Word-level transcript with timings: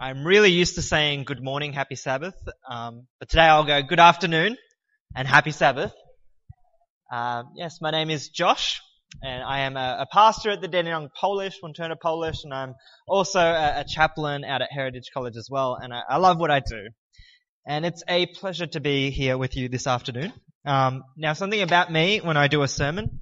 I'm 0.00 0.24
really 0.24 0.52
used 0.52 0.76
to 0.76 0.82
saying 0.82 1.24
good 1.24 1.42
morning, 1.42 1.72
happy 1.72 1.96
Sabbath, 1.96 2.36
um, 2.70 3.08
but 3.18 3.28
today 3.28 3.42
I'll 3.42 3.64
go 3.64 3.82
good 3.82 3.98
afternoon 3.98 4.56
and 5.16 5.26
happy 5.26 5.50
Sabbath. 5.50 5.92
Uh, 7.12 7.42
yes, 7.56 7.78
my 7.80 7.90
name 7.90 8.08
is 8.08 8.28
Josh, 8.28 8.80
and 9.24 9.42
I 9.42 9.60
am 9.60 9.76
a, 9.76 9.96
a 10.02 10.06
pastor 10.12 10.50
at 10.50 10.60
the 10.60 10.68
Dandenong 10.68 11.08
Polish, 11.20 11.58
Wantirna 11.64 11.96
Polish, 12.00 12.44
and 12.44 12.54
I'm 12.54 12.74
also 13.08 13.40
a, 13.40 13.80
a, 13.80 13.84
chaplain 13.88 14.44
out 14.44 14.62
at 14.62 14.68
Heritage 14.70 15.10
College 15.12 15.36
as 15.36 15.48
well, 15.50 15.74
and 15.74 15.92
I, 15.92 16.02
I, 16.08 16.18
love 16.18 16.38
what 16.38 16.52
I 16.52 16.60
do. 16.60 16.90
And 17.66 17.84
it's 17.84 18.04
a 18.06 18.26
pleasure 18.26 18.68
to 18.68 18.78
be 18.78 19.10
here 19.10 19.36
with 19.36 19.56
you 19.56 19.68
this 19.68 19.88
afternoon. 19.88 20.32
Um, 20.64 21.02
now, 21.16 21.32
something 21.32 21.60
about 21.60 21.90
me 21.90 22.20
when 22.20 22.36
I 22.36 22.46
do 22.46 22.62
a 22.62 22.68
sermon, 22.68 23.18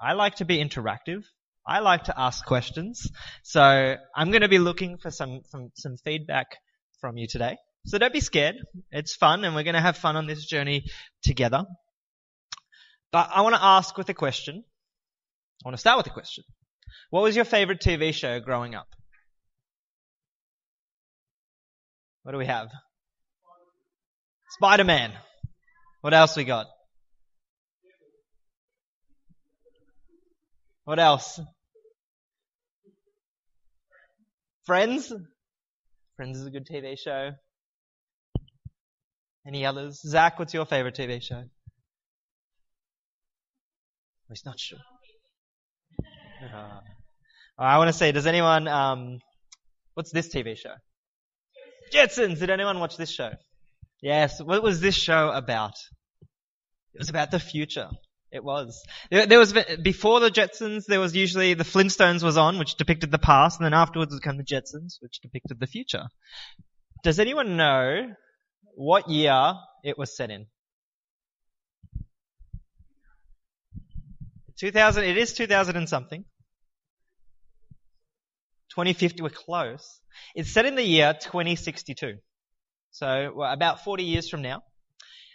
I 0.00 0.14
like 0.14 0.36
to 0.36 0.46
be 0.46 0.56
interactive. 0.56 1.24
I 1.66 1.80
like 1.80 2.04
to 2.04 2.18
ask 2.18 2.44
questions. 2.44 3.10
So 3.42 3.60
I'm 3.62 4.30
going 4.30 4.42
to 4.42 4.48
be 4.48 4.58
looking 4.58 4.98
for 4.98 5.10
some, 5.10 5.40
some, 5.46 5.70
some 5.74 5.96
feedback 6.04 6.46
from 7.00 7.16
you 7.16 7.26
today. 7.26 7.56
So 7.86 7.98
don't 7.98 8.12
be 8.12 8.20
scared. 8.20 8.56
It's 8.90 9.14
fun 9.14 9.44
and 9.44 9.54
we're 9.54 9.62
going 9.62 9.74
to 9.74 9.80
have 9.80 9.96
fun 9.96 10.16
on 10.16 10.26
this 10.26 10.44
journey 10.44 10.84
together. 11.22 11.64
But 13.12 13.30
I 13.34 13.42
want 13.42 13.54
to 13.54 13.62
ask 13.62 13.96
with 13.96 14.08
a 14.08 14.14
question. 14.14 14.64
I 15.64 15.68
want 15.68 15.76
to 15.76 15.80
start 15.80 15.98
with 15.98 16.06
a 16.06 16.10
question. 16.10 16.44
What 17.10 17.22
was 17.22 17.36
your 17.36 17.44
favorite 17.44 17.80
TV 17.80 18.12
show 18.12 18.40
growing 18.40 18.74
up? 18.74 18.88
What 22.22 22.32
do 22.32 22.38
we 22.38 22.46
have? 22.46 22.68
Spider-Man. 24.50 25.12
What 26.00 26.14
else 26.14 26.36
we 26.36 26.44
got? 26.44 26.66
What 30.84 30.98
else? 30.98 31.40
Friends? 34.64 35.12
Friends 36.16 36.38
is 36.38 36.46
a 36.46 36.50
good 36.50 36.66
TV 36.66 36.98
show. 36.98 37.32
Any 39.46 39.66
others? 39.66 40.00
Zach, 40.00 40.38
what's 40.38 40.54
your 40.54 40.64
favorite 40.64 40.94
TV 40.94 41.22
show? 41.22 41.44
He's 44.28 44.44
not 44.44 44.58
sure. 44.58 44.78
Uh, 46.44 46.80
I 47.56 47.78
want 47.78 47.88
to 47.88 47.92
say, 47.92 48.12
does 48.12 48.26
anyone, 48.26 48.68
um, 48.68 49.18
what's 49.94 50.10
this 50.10 50.28
TV 50.28 50.58
show? 50.58 50.74
Jetsons! 51.90 52.40
Did 52.40 52.50
anyone 52.50 52.80
watch 52.80 52.98
this 52.98 53.10
show? 53.10 53.30
Yes. 54.02 54.42
What 54.42 54.62
was 54.62 54.80
this 54.80 54.94
show 54.94 55.30
about? 55.30 55.72
It 56.92 56.98
was 56.98 57.08
about 57.08 57.30
the 57.30 57.38
future. 57.38 57.88
It 58.34 58.42
was. 58.42 58.82
There, 59.12 59.38
was 59.38 59.52
before 59.80 60.18
the 60.18 60.28
Jetsons. 60.28 60.86
There 60.86 60.98
was 60.98 61.14
usually 61.14 61.54
the 61.54 61.62
Flintstones 61.62 62.24
was 62.24 62.36
on, 62.36 62.58
which 62.58 62.74
depicted 62.74 63.12
the 63.12 63.18
past, 63.18 63.60
and 63.60 63.64
then 63.64 63.72
afterwards 63.72 64.12
would 64.12 64.22
come 64.22 64.38
the 64.38 64.42
Jetsons, 64.42 64.96
which 65.00 65.20
depicted 65.20 65.60
the 65.60 65.68
future. 65.68 66.08
Does 67.04 67.20
anyone 67.20 67.56
know 67.56 68.12
what 68.74 69.08
year 69.08 69.54
it 69.84 69.96
was 69.96 70.16
set 70.16 70.30
in? 70.30 70.46
2000. 74.58 75.04
It 75.04 75.16
is 75.16 75.32
2000 75.34 75.76
and 75.76 75.88
something. 75.88 76.24
2050. 78.70 79.22
We're 79.22 79.28
close. 79.28 80.00
It's 80.34 80.50
set 80.50 80.66
in 80.66 80.74
the 80.74 80.82
year 80.82 81.14
2062. 81.14 82.14
So 82.90 83.42
about 83.42 83.84
40 83.84 84.02
years 84.02 84.28
from 84.28 84.42
now. 84.42 84.64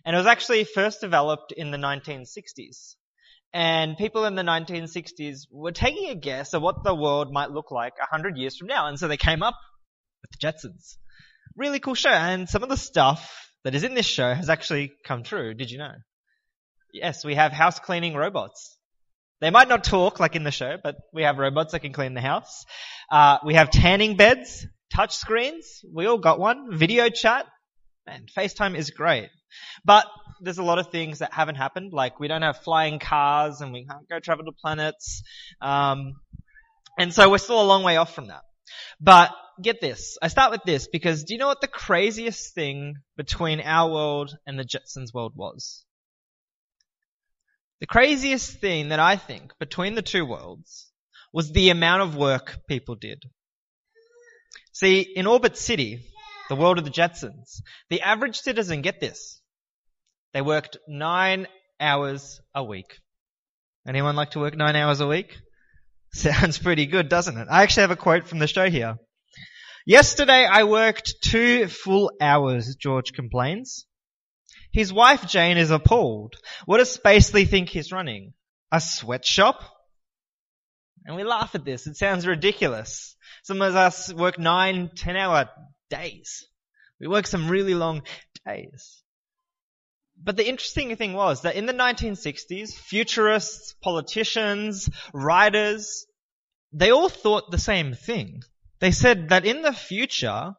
And 0.06 0.16
it 0.16 0.20
was 0.20 0.28
actually 0.28 0.64
first 0.64 1.02
developed 1.02 1.52
in 1.52 1.72
the 1.72 1.78
1960s. 1.78 2.96
And 3.54 3.98
people 3.98 4.26
in 4.26 4.36
the 4.36 4.44
1960s 4.44 5.48
were 5.52 5.72
taking 5.72 6.10
a 6.10 6.16
guess 6.16 6.54
at 6.54 6.62
what 6.62 6.84
the 6.84 6.94
world 6.94 7.32
might 7.32 7.52
look 7.52 7.72
like 7.72 7.98
100 7.98 8.38
years 8.38 8.58
from 8.58 8.68
now. 8.68 8.88
And 8.88 9.00
so 9.00 9.08
they 9.08 9.18
came 9.18 9.42
up 9.42 9.56
with 10.22 10.32
the 10.32 10.48
Jetsons. 10.48 10.98
Really 11.56 11.80
cool 11.80 11.96
show. 11.96 12.10
And 12.10 12.48
some 12.48 12.64
of 12.64 12.70
the 12.70 12.78
stuff 12.78 13.52
that 13.64 13.76
is 13.76 13.84
in 13.84 13.96
this 13.96 14.06
show 14.06 14.34
has 14.34 14.50
actually 14.50 14.92
come 15.04 15.24
true. 15.24 15.54
Did 15.54 15.72
you 15.72 15.80
know? 15.80 15.94
Yes, 16.94 17.26
we 17.26 17.36
have 17.36 17.52
house 17.52 17.80
cleaning 17.80 18.16
robots. 18.16 18.78
They 19.42 19.52
might 19.52 19.70
not 19.70 19.84
talk 19.84 20.20
like 20.20 20.36
in 20.36 20.44
the 20.44 20.52
show, 20.52 20.78
but 20.82 20.98
we 21.14 21.24
have 21.24 21.38
robots 21.38 21.72
that 21.72 21.80
can 21.80 21.94
clean 21.94 22.14
the 22.14 22.22
house. 22.22 22.66
Uh, 23.10 23.38
we 23.46 23.56
have 23.56 23.72
tanning 23.72 24.18
beds, 24.18 24.68
touch 24.94 25.16
screens. 25.16 25.82
We 25.92 26.08
all 26.08 26.18
got 26.18 26.40
one. 26.40 26.78
Video 26.78 27.10
chat. 27.10 27.46
Man, 28.06 28.26
FaceTime 28.36 28.76
is 28.76 28.90
great. 28.90 29.30
But 29.84 30.06
there's 30.42 30.58
a 30.58 30.64
lot 30.64 30.80
of 30.80 30.92
things 30.92 31.20
that 31.20 31.34
haven't 31.34 31.56
happened. 31.56 31.94
Like 31.94 32.20
we 32.20 32.28
don't 32.28 32.42
have 32.42 32.58
flying 32.58 33.00
cars 33.00 33.62
and 33.62 33.74
we 33.74 33.86
can't 33.86 34.08
go 34.10 34.20
travel 34.20 34.46
to 34.46 34.52
planets. 34.52 35.24
Um, 35.62 36.16
and 36.98 37.14
so 37.14 37.30
we're 37.30 37.38
still 37.38 37.62
a 37.62 37.64
long 37.64 37.84
way 37.84 37.98
off 37.98 38.14
from 38.14 38.28
that. 38.28 38.42
But 39.00 39.32
get 39.62 39.82
this. 39.82 40.18
I 40.22 40.28
start 40.28 40.52
with 40.52 40.64
this 40.64 40.88
because 40.88 41.24
do 41.24 41.34
you 41.34 41.40
know 41.40 41.48
what 41.48 41.62
the 41.62 41.68
craziest 41.68 42.54
thing 42.54 42.96
between 43.18 43.62
our 43.62 43.92
world 43.92 44.38
and 44.46 44.58
the 44.58 44.64
Jetsons 44.64 45.14
world 45.14 45.34
was? 45.36 45.86
The 47.80 47.88
craziest 47.88 48.60
thing 48.60 48.90
that 48.90 49.00
I 49.00 49.16
think 49.16 49.54
between 49.58 49.96
the 49.96 50.02
two 50.02 50.26
worlds 50.26 50.92
was 51.32 51.52
the 51.52 51.70
amount 51.70 52.02
of 52.02 52.16
work 52.16 52.60
people 52.68 52.96
did. 52.96 53.24
See, 54.74 55.02
in 55.02 55.28
Orbit 55.28 55.58
City, 55.58 56.06
the 56.50 56.56
world 56.56 56.78
of 56.78 56.84
the 56.84 56.92
Jetsons, 56.92 57.62
the 57.90 58.02
average 58.02 58.40
citizen, 58.40 58.82
get 58.82 59.00
this, 59.00 59.39
they 60.34 60.42
worked 60.42 60.78
nine 60.88 61.48
hours 61.80 62.40
a 62.54 62.64
week. 62.64 62.98
Anyone 63.88 64.16
like 64.16 64.32
to 64.32 64.40
work 64.40 64.56
nine 64.56 64.76
hours 64.76 65.00
a 65.00 65.08
week? 65.08 65.36
Sounds 66.14 66.58
pretty 66.58 66.86
good, 66.86 67.10
doesn't 67.10 67.38
it? 67.38 67.48
I 67.50 67.64
actually 67.64 67.82
have 67.82 67.92
a 67.92 67.96
quote 67.96 68.28
from 68.28 68.40
the 68.40 68.48
show 68.48 68.70
here. 68.70 68.98
Yesterday 69.86 70.46
I 70.46 70.66
worked 70.66 71.16
two 71.24 71.68
full 71.68 72.12
hours, 72.22 72.76
George 72.76 73.14
complains. 73.14 73.86
His 74.72 74.94
wife 74.94 75.28
Jane 75.28 75.58
is 75.58 75.72
appalled. 75.72 76.36
What 76.66 76.78
does 76.78 76.96
Spacely 76.96 77.48
think 77.48 77.70
he's 77.70 77.92
running? 77.92 78.34
A 78.72 78.80
sweatshop? 78.80 79.64
And 81.06 81.16
we 81.16 81.24
laugh 81.24 81.56
at 81.56 81.66
this. 81.66 81.88
It 81.88 81.98
sounds 81.98 82.28
ridiculous. 82.28 83.16
Some 83.44 83.62
of 83.64 83.76
us 83.76 84.14
work 84.14 84.38
nine, 84.38 84.92
ten 84.96 85.16
hour 85.16 85.50
days. 85.90 86.46
We 87.00 87.08
work 87.08 87.26
some 87.26 87.50
really 87.50 87.74
long 87.74 88.04
days. 88.46 89.02
But 90.22 90.36
the 90.36 90.48
interesting 90.48 90.96
thing 90.96 91.14
was 91.14 91.42
that 91.42 91.56
in 91.56 91.66
the 91.66 91.74
1960s, 91.74 92.74
futurists, 92.74 93.74
politicians, 93.82 94.90
writers, 95.14 96.06
they 96.74 96.92
all 96.92 97.10
thought 97.10 97.52
the 97.52 97.58
same 97.58 97.94
thing. 97.94 98.42
They 98.80 98.92
said 98.92 99.30
that 99.30 99.46
in 99.46 99.62
the 99.62 99.74
future, 99.74 100.54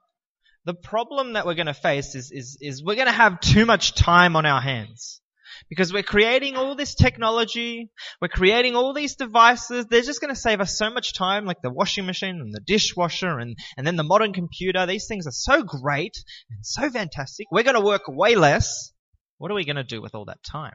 the 0.64 0.74
problem 0.74 1.34
that 1.34 1.46
we're 1.46 1.54
going 1.54 1.66
to 1.66 1.74
face 1.74 2.14
is, 2.14 2.30
is, 2.32 2.58
is 2.60 2.82
we're 2.82 2.94
going 2.94 3.06
to 3.06 3.12
have 3.12 3.40
too 3.40 3.66
much 3.66 3.94
time 3.94 4.34
on 4.34 4.46
our 4.46 4.60
hands. 4.60 5.20
Because 5.68 5.92
we're 5.92 6.02
creating 6.02 6.56
all 6.56 6.74
this 6.74 6.94
technology, 6.94 7.90
we're 8.20 8.28
creating 8.28 8.76
all 8.76 8.94
these 8.94 9.14
devices, 9.14 9.86
they're 9.86 10.00
just 10.00 10.20
going 10.20 10.34
to 10.34 10.40
save 10.40 10.60
us 10.60 10.76
so 10.76 10.90
much 10.90 11.12
time, 11.12 11.44
like 11.44 11.60
the 11.62 11.72
washing 11.72 12.06
machine 12.06 12.40
and 12.40 12.52
the 12.52 12.60
dishwasher 12.60 13.38
and, 13.38 13.56
and 13.76 13.86
then 13.86 13.96
the 13.96 14.02
modern 14.02 14.32
computer. 14.32 14.86
These 14.86 15.06
things 15.06 15.26
are 15.26 15.32
so 15.32 15.62
great 15.62 16.16
and 16.50 16.64
so 16.64 16.88
fantastic. 16.88 17.46
We're 17.50 17.62
going 17.62 17.76
to 17.76 17.82
work 17.82 18.02
way 18.08 18.36
less 18.36 18.92
what 19.40 19.50
are 19.50 19.54
we 19.54 19.64
going 19.64 19.76
to 19.76 19.84
do 19.84 20.02
with 20.02 20.14
all 20.14 20.26
that 20.26 20.42
time? 20.42 20.74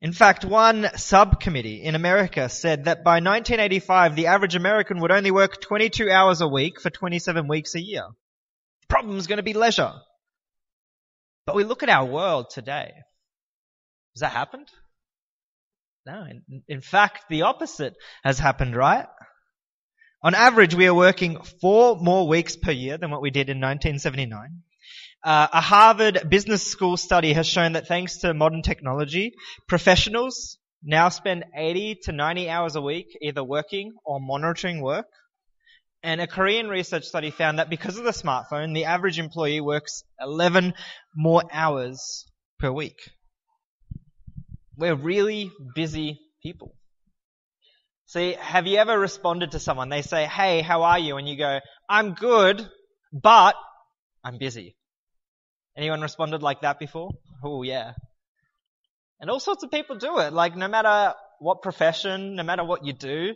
In 0.00 0.14
fact, 0.14 0.46
one 0.46 0.88
subcommittee 0.96 1.82
in 1.82 1.94
America 1.94 2.48
said 2.48 2.86
that 2.86 3.04
by 3.04 3.16
1985, 3.16 4.16
the 4.16 4.28
average 4.28 4.54
American 4.54 4.98
would 5.00 5.12
only 5.12 5.30
work 5.30 5.60
22 5.60 6.10
hours 6.10 6.40
a 6.40 6.48
week 6.48 6.80
for 6.80 6.88
27 6.88 7.48
weeks 7.48 7.74
a 7.74 7.82
year. 7.82 8.04
The 8.80 8.86
problem 8.88 9.18
is 9.18 9.26
going 9.26 9.36
to 9.36 9.42
be 9.42 9.52
leisure. 9.52 9.92
But 11.44 11.54
we 11.54 11.64
look 11.64 11.82
at 11.82 11.90
our 11.90 12.06
world 12.06 12.46
today. 12.48 12.92
Has 14.14 14.20
that 14.20 14.32
happened? 14.32 14.68
No. 16.06 16.24
In, 16.30 16.62
in 16.66 16.80
fact, 16.80 17.24
the 17.28 17.42
opposite 17.42 17.92
has 18.24 18.38
happened, 18.38 18.74
right? 18.74 19.04
On 20.22 20.34
average, 20.34 20.74
we 20.74 20.86
are 20.86 20.94
working 20.94 21.42
four 21.60 21.96
more 21.96 22.26
weeks 22.26 22.56
per 22.56 22.72
year 22.72 22.96
than 22.96 23.10
what 23.10 23.20
we 23.20 23.30
did 23.30 23.50
in 23.50 23.58
1979. 23.58 24.62
Uh, 25.22 25.48
a 25.52 25.60
Harvard 25.60 26.30
Business 26.30 26.66
School 26.66 26.96
study 26.96 27.34
has 27.34 27.46
shown 27.46 27.72
that 27.72 27.86
thanks 27.86 28.18
to 28.18 28.32
modern 28.32 28.62
technology, 28.62 29.34
professionals 29.68 30.58
now 30.82 31.10
spend 31.10 31.44
80 31.54 31.96
to 32.04 32.12
90 32.12 32.48
hours 32.48 32.74
a 32.74 32.80
week 32.80 33.16
either 33.20 33.44
working 33.44 33.92
or 34.04 34.18
monitoring 34.18 34.80
work. 34.80 35.06
And 36.02 36.22
a 36.22 36.26
Korean 36.26 36.68
research 36.68 37.04
study 37.04 37.30
found 37.30 37.58
that 37.58 37.68
because 37.68 37.98
of 37.98 38.04
the 38.04 38.12
smartphone, 38.12 38.74
the 38.74 38.86
average 38.86 39.18
employee 39.18 39.60
works 39.60 40.02
11 40.18 40.72
more 41.14 41.42
hours 41.52 42.24
per 42.58 42.72
week. 42.72 42.96
We're 44.78 44.94
really 44.94 45.50
busy 45.74 46.18
people. 46.42 46.74
See, 48.06 48.32
have 48.40 48.66
you 48.66 48.78
ever 48.78 48.98
responded 48.98 49.50
to 49.50 49.60
someone? 49.60 49.90
They 49.90 50.00
say, 50.00 50.24
hey, 50.24 50.62
how 50.62 50.84
are 50.84 50.98
you? 50.98 51.18
And 51.18 51.28
you 51.28 51.36
go, 51.36 51.60
I'm 51.90 52.14
good, 52.14 52.66
but 53.12 53.54
I'm 54.24 54.38
busy. 54.38 54.76
Anyone 55.80 56.02
responded 56.02 56.42
like 56.42 56.60
that 56.60 56.78
before? 56.78 57.12
Oh 57.42 57.62
yeah. 57.62 57.94
And 59.18 59.30
all 59.30 59.40
sorts 59.40 59.62
of 59.62 59.70
people 59.70 59.96
do 59.96 60.18
it. 60.18 60.30
Like 60.30 60.54
no 60.54 60.68
matter 60.68 61.14
what 61.38 61.62
profession, 61.62 62.36
no 62.36 62.42
matter 62.42 62.62
what 62.62 62.84
you 62.84 62.92
do, 62.92 63.34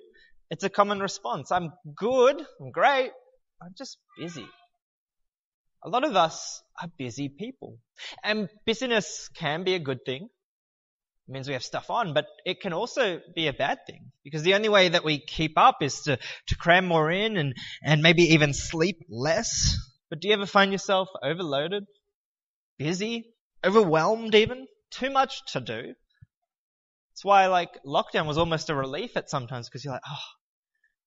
it's 0.51 0.63
a 0.63 0.69
common 0.69 1.01
response. 1.01 1.51
I'm 1.51 1.73
good, 1.97 2.37
I'm 2.61 2.71
great, 2.71 3.13
I'm 3.63 3.73
just 3.79 3.97
busy. 4.19 4.47
A 5.83 5.89
lot 5.89 6.05
of 6.05 6.17
us 6.17 6.63
are 6.83 6.91
busy 6.99 7.31
people. 7.31 7.79
And 8.23 8.51
busyness 8.67 9.31
can 9.35 9.65
be 9.65 9.75
a 9.75 9.79
good 9.79 10.05
thing. 10.05 10.25
It 10.25 11.33
means 11.33 11.49
we 11.49 11.55
have 11.55 11.65
stuff 11.65 11.89
on, 11.89 12.13
but 12.13 12.27
it 12.45 12.61
can 12.61 12.75
also 12.75 13.23
be 13.35 13.47
a 13.47 13.55
bad 13.55 13.79
thing 13.87 14.13
because 14.23 14.43
the 14.43 14.53
only 14.53 14.69
way 14.69 14.91
that 14.91 15.03
we 15.03 15.19
keep 15.19 15.57
up 15.57 15.79
is 15.81 16.03
to, 16.03 16.19
to 16.49 16.57
cram 16.57 16.85
more 16.85 17.11
in 17.11 17.39
and, 17.39 17.55
and 17.83 18.03
maybe 18.03 18.35
even 18.35 18.53
sleep 18.53 18.99
less. 19.09 19.79
But 20.11 20.21
do 20.21 20.29
you 20.29 20.35
ever 20.35 20.45
find 20.45 20.73
yourself 20.73 21.09
overloaded, 21.23 21.87
busy, 22.79 23.35
overwhelmed 23.65 24.35
even? 24.35 24.67
Too 24.91 25.11
much 25.11 25.41
to 25.53 25.61
do? 25.61 25.95
That's 27.13 27.25
why 27.25 27.47
like 27.47 27.71
lockdown 27.85 28.27
was 28.27 28.39
almost 28.39 28.71
a 28.71 28.75
relief 28.75 29.17
at 29.17 29.31
sometimes 29.31 29.69
because 29.69 29.85
you're 29.85 29.95
like, 29.95 30.03
oh, 30.09 30.25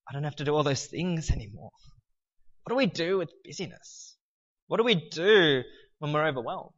I 0.08 0.14
don't 0.14 0.24
have 0.24 0.36
to 0.36 0.44
do 0.44 0.54
all 0.54 0.62
those 0.62 0.86
things 0.86 1.30
anymore. 1.30 1.70
What 2.64 2.72
do 2.72 2.76
we 2.76 2.86
do 2.86 3.18
with 3.18 3.30
busyness? 3.44 4.16
What 4.66 4.78
do 4.78 4.84
we 4.84 4.94
do 4.94 5.62
when 5.98 6.12
we're 6.12 6.26
overwhelmed? 6.26 6.72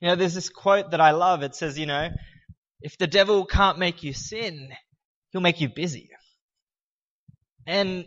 You 0.00 0.08
know, 0.08 0.16
there's 0.16 0.34
this 0.34 0.48
quote 0.48 0.92
that 0.92 1.00
I 1.00 1.10
love. 1.12 1.42
It 1.42 1.54
says, 1.54 1.78
you 1.78 1.86
know, 1.86 2.08
if 2.80 2.96
the 2.98 3.06
devil 3.06 3.44
can't 3.44 3.78
make 3.78 4.02
you 4.02 4.12
sin, 4.12 4.70
he'll 5.30 5.40
make 5.40 5.60
you 5.60 5.68
busy. 5.68 6.10
And 7.66 8.06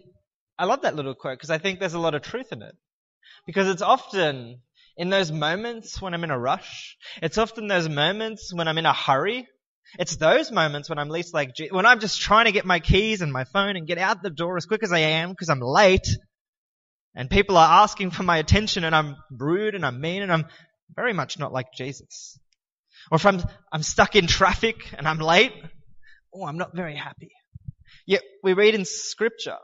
I 0.57 0.65
love 0.65 0.81
that 0.81 0.95
little 0.95 1.15
quote 1.15 1.38
because 1.38 1.50
I 1.50 1.57
think 1.57 1.80
there's 1.80 1.94
a 1.94 2.00
lot 2.00 2.15
of 2.15 2.21
truth 2.21 2.51
in 2.51 2.62
it. 2.62 2.75
Because 3.45 3.68
it's 3.68 3.81
often 3.81 4.62
in 4.98 5.10
those 5.10 5.31
moments 5.31 6.01
when 6.01 6.13
I'm 6.13 6.24
in 6.24 6.31
a 6.31 6.40
rush, 6.40 6.98
it's 7.22 7.38
often 7.38 7.68
those 7.68 7.90
moments 7.90 8.54
when 8.54 8.68
I'm 8.68 8.78
in 8.78 8.86
a 8.86 8.94
hurry, 8.94 9.48
it's 10.00 10.16
those 10.16 10.51
moments 10.51 10.90
when 10.90 11.00
I'm 11.00 11.10
least 11.10 11.34
like, 11.34 11.51
when 11.72 11.86
I'm 11.86 12.00
just 12.00 12.22
trying 12.22 12.45
to 12.45 12.51
get 12.51 12.66
my 12.66 12.80
keys 12.80 13.22
and 13.22 13.31
my 13.31 13.44
phone 13.44 13.75
and 13.75 13.88
get 13.88 13.98
out 13.98 14.22
the 14.22 14.30
door 14.30 14.57
as 14.57 14.66
quick 14.66 14.84
as 14.84 14.92
I 14.92 15.00
am 15.00 15.30
because 15.30 15.50
I'm 15.50 15.62
late 15.62 16.07
and 17.16 17.30
people 17.30 17.57
are 17.57 17.84
asking 17.84 18.12
for 18.12 18.24
my 18.24 18.38
attention 18.38 18.84
and 18.84 18.95
I'm 18.95 19.16
rude 19.31 19.75
and 19.75 19.86
I'm 19.86 20.01
mean 20.01 20.24
and 20.24 20.31
I'm 20.31 20.45
very 20.96 21.13
much 21.13 21.38
not 21.39 21.54
like 21.54 21.68
Jesus. 21.75 22.39
Or 23.12 23.16
if 23.18 23.25
I'm, 23.25 23.42
I'm 23.72 23.84
stuck 23.84 24.16
in 24.16 24.28
traffic 24.28 24.94
and 24.98 25.07
I'm 25.07 25.19
late, 25.19 25.54
oh, 26.34 26.46
I'm 26.46 26.57
not 26.57 26.75
very 26.75 26.96
happy. 26.96 27.31
Yet 28.06 28.22
we 28.44 28.54
read 28.54 28.75
in 28.75 28.86
scripture, 28.86 29.57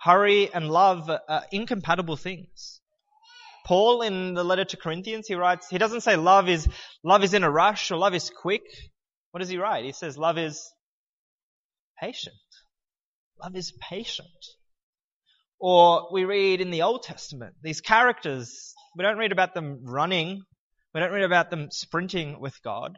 hurry 0.00 0.52
and 0.52 0.70
love 0.70 1.10
are 1.10 1.44
incompatible 1.52 2.16
things. 2.16 2.77
Paul 3.68 4.00
in 4.00 4.32
the 4.32 4.44
letter 4.44 4.64
to 4.64 4.78
Corinthians, 4.78 5.26
he 5.28 5.34
writes, 5.34 5.68
he 5.68 5.76
doesn't 5.76 6.00
say 6.00 6.16
love 6.16 6.48
is, 6.48 6.66
love 7.04 7.22
is 7.22 7.34
in 7.34 7.44
a 7.44 7.50
rush 7.50 7.90
or 7.90 7.98
love 7.98 8.14
is 8.14 8.30
quick. 8.30 8.62
What 9.30 9.40
does 9.40 9.50
he 9.50 9.58
write? 9.58 9.84
He 9.84 9.92
says 9.92 10.16
love 10.16 10.38
is 10.38 10.72
patient. 12.00 12.34
Love 13.42 13.54
is 13.54 13.74
patient. 13.78 14.28
Or 15.60 16.08
we 16.10 16.24
read 16.24 16.62
in 16.62 16.70
the 16.70 16.80
Old 16.80 17.02
Testament, 17.02 17.56
these 17.62 17.82
characters, 17.82 18.72
we 18.96 19.02
don't 19.02 19.18
read 19.18 19.32
about 19.32 19.52
them 19.52 19.80
running. 19.82 20.40
We 20.94 21.00
don't 21.00 21.12
read 21.12 21.24
about 21.24 21.50
them 21.50 21.68
sprinting 21.70 22.40
with 22.40 22.62
God. 22.62 22.96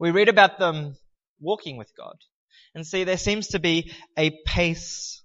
We 0.00 0.12
read 0.12 0.30
about 0.30 0.58
them 0.58 0.96
walking 1.40 1.76
with 1.76 1.92
God. 1.94 2.16
And 2.74 2.86
see, 2.86 3.04
there 3.04 3.18
seems 3.18 3.48
to 3.48 3.58
be 3.58 3.92
a 4.16 4.30
pace 4.46 5.22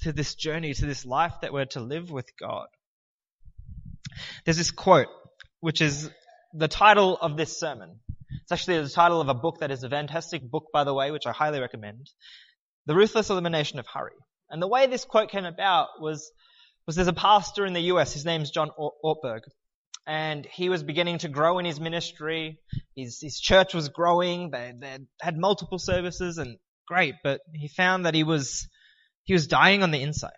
to 0.00 0.12
this 0.12 0.34
journey, 0.34 0.74
to 0.74 0.86
this 0.86 1.06
life 1.06 1.34
that 1.42 1.52
we're 1.52 1.66
to 1.66 1.80
live 1.80 2.10
with 2.10 2.26
God. 2.40 2.66
There's 4.44 4.56
this 4.56 4.70
quote, 4.70 5.08
which 5.60 5.80
is 5.80 6.10
the 6.52 6.68
title 6.68 7.16
of 7.16 7.36
this 7.36 7.58
sermon. 7.58 8.00
It's 8.42 8.52
actually 8.52 8.80
the 8.82 8.88
title 8.88 9.20
of 9.20 9.28
a 9.28 9.34
book 9.34 9.58
that 9.60 9.70
is 9.70 9.82
a 9.82 9.90
fantastic 9.90 10.42
book, 10.42 10.66
by 10.72 10.84
the 10.84 10.94
way, 10.94 11.10
which 11.10 11.26
I 11.26 11.32
highly 11.32 11.60
recommend. 11.60 12.08
The 12.86 12.94
Ruthless 12.94 13.30
Elimination 13.30 13.78
of 13.78 13.86
Hurry. 13.86 14.12
And 14.48 14.62
the 14.62 14.68
way 14.68 14.86
this 14.86 15.04
quote 15.04 15.30
came 15.30 15.44
about 15.44 15.88
was, 16.00 16.30
was 16.86 16.96
there's 16.96 17.08
a 17.08 17.12
pastor 17.12 17.66
in 17.66 17.72
the 17.72 17.92
US, 17.92 18.14
his 18.14 18.24
name's 18.24 18.50
John 18.50 18.70
Ortberg. 19.04 19.40
And 20.06 20.46
he 20.46 20.68
was 20.68 20.84
beginning 20.84 21.18
to 21.18 21.28
grow 21.28 21.58
in 21.58 21.64
his 21.64 21.80
ministry. 21.80 22.60
His, 22.94 23.18
his 23.20 23.40
church 23.40 23.74
was 23.74 23.88
growing. 23.88 24.50
They, 24.50 24.72
they 24.78 24.98
had 25.20 25.36
multiple 25.36 25.78
services 25.78 26.38
and 26.38 26.58
great, 26.86 27.14
but 27.24 27.40
he 27.52 27.66
found 27.66 28.06
that 28.06 28.14
he 28.14 28.22
was, 28.22 28.68
he 29.24 29.32
was 29.32 29.48
dying 29.48 29.82
on 29.82 29.90
the 29.90 30.00
inside. 30.00 30.30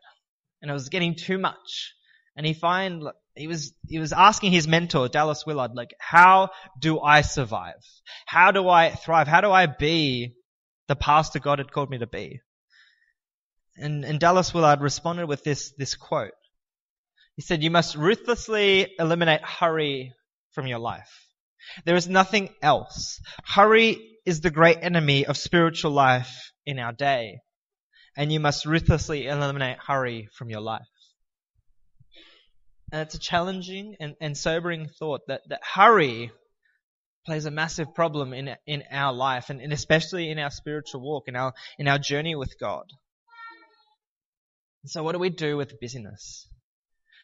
And 0.63 0.71
it 0.71 0.75
was 0.75 0.89
getting 0.89 1.15
too 1.15 1.37
much. 1.37 1.93
And 2.35 2.47
he 2.47 2.55
find, 2.55 3.05
he 3.39 3.47
was, 3.47 3.73
he 3.87 3.99
was 3.99 4.13
asking 4.13 4.53
his 4.53 4.69
mentor, 4.69 5.09
Dallas 5.09 5.45
Willard, 5.47 5.73
like, 5.75 5.95
how 5.99 6.51
do 6.79 7.01
I 7.01 7.23
survive? 7.23 7.81
How 8.27 8.51
do 8.51 8.69
I 8.69 8.91
thrive? 8.91 9.29
How 9.29 9.41
do 9.41 9.51
I 9.51 9.67
be 9.67 10.35
the 10.89 10.97
pastor 10.97 11.39
God 11.39 11.59
had 11.59 11.73
called 11.73 11.91
me 11.91 11.99
to 11.99 12.07
be? 12.07 12.41
And, 13.77 14.05
and 14.05 14.19
Dallas 14.19 14.53
Willard 14.53 14.81
responded 14.81 15.27
with 15.27 15.45
this, 15.45 15.73
this 15.79 15.95
quote. 15.95 16.33
He 17.37 17.43
said, 17.43 17.63
you 17.63 17.71
must 17.71 17.95
ruthlessly 17.95 18.89
eliminate 18.99 19.43
hurry 19.43 20.13
from 20.51 20.67
your 20.67 20.81
life. 20.81 21.27
There 21.85 21.97
is 21.97 22.09
nothing 22.09 22.51
else. 22.63 23.21
Hurry 23.45 23.99
is 24.27 24.41
the 24.41 24.51
great 24.51 24.79
enemy 24.83 25.27
of 25.27 25.37
spiritual 25.37 25.93
life 25.93 26.53
in 26.67 26.79
our 26.79 26.93
day. 26.93 27.39
And 28.17 28.33
you 28.33 28.41
must 28.41 28.67
ruthlessly 28.67 29.27
eliminate 29.27 29.79
hurry 29.87 30.29
from 30.35 30.51
your 30.51 30.61
life. 30.61 30.83
And 32.91 33.03
it's 33.03 33.15
a 33.15 33.19
challenging 33.19 33.97
and, 34.01 34.15
and 34.21 34.37
sobering 34.37 34.89
thought 34.99 35.23
that, 35.29 35.43
that 35.49 35.61
hurry 35.63 36.31
plays 37.27 37.45
a 37.45 37.51
massive 37.51 37.95
problem 37.95 38.33
in, 38.33 38.57
in 38.67 38.83
our 38.91 39.13
life 39.13 39.51
and, 39.51 39.61
and 39.61 39.73
especially 39.73 40.31
in 40.31 40.39
our 40.39 40.51
spiritual 40.51 41.03
walk, 41.03 41.25
in 41.29 41.37
our, 41.37 41.53
in 41.79 41.87
our 41.87 41.99
journey 41.99 42.35
with 42.35 42.59
God. 42.59 42.85
So 44.87 45.03
what 45.03 45.13
do 45.13 45.19
we 45.19 45.29
do 45.29 45.57
with 45.57 45.79
busyness? 45.79 46.49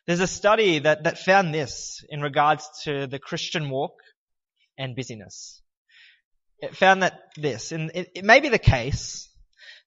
There's 0.07 0.21
a 0.21 0.27
study 0.27 0.81
that, 0.81 1.05
that 1.05 1.19
found 1.19 1.55
this 1.55 2.05
in 2.11 2.21
regards 2.21 2.69
to 2.83 3.07
the 3.07 3.19
Christian 3.19 3.71
walk 3.71 3.95
and 4.77 4.95
busyness. 4.95 5.63
It 6.59 6.77
found 6.77 7.03
that 7.03 7.21
this, 7.37 7.73
and 7.73 7.91
it, 7.95 8.11
it 8.15 8.25
may 8.25 8.41
be 8.41 8.51
the 8.51 8.59
case 8.59 9.31